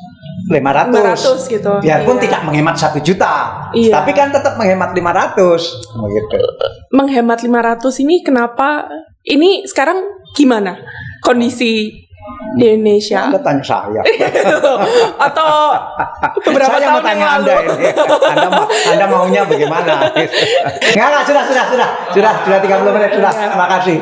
500 0.50 0.90
500 0.90 1.46
gitu. 1.46 1.72
biarpun 1.78 2.16
Iya. 2.18 2.22
tidak 2.26 2.40
menghemat 2.42 2.74
satu 2.74 2.98
juta 2.98 3.34
Iya. 3.70 4.02
tapi 4.02 4.10
kan 4.12 4.34
tetap 4.34 4.58
menghemat 4.58 4.90
500 4.90 5.38
begitu 5.94 6.40
menghemat 6.90 7.38
500 7.38 8.02
ini 8.02 8.20
kenapa? 8.20 8.90
Ini 9.20 9.68
sekarang 9.68 10.00
gimana 10.32 10.80
kondisi 11.20 11.92
di 12.56 12.64
Indonesia? 12.66 13.28
Anda 13.28 13.38
tanya 13.44 13.62
saya. 13.62 14.00
Atau 15.28 15.50
beberapa 16.40 16.80
saya 16.80 16.88
mau 16.88 16.98
tahun 16.98 17.04
yang 17.04 17.04
tanya 17.04 17.26
lalu? 17.36 17.50
Anda 17.52 17.54
ini. 17.60 17.86
Anda, 18.26 18.48
mau, 18.48 18.66
anda 18.66 19.04
maunya 19.06 19.42
bagaimana? 19.44 19.94
Nggak 20.96 21.06
nggak 21.12 21.24
sudah 21.28 21.42
sudah 21.46 21.64
sudah. 21.68 21.88
Sudah 22.16 22.32
sudah 22.42 22.58
30 22.64 22.96
menit 22.96 23.10
sudah. 23.14 23.32
Terima 23.34 23.66
kasih 23.78 23.96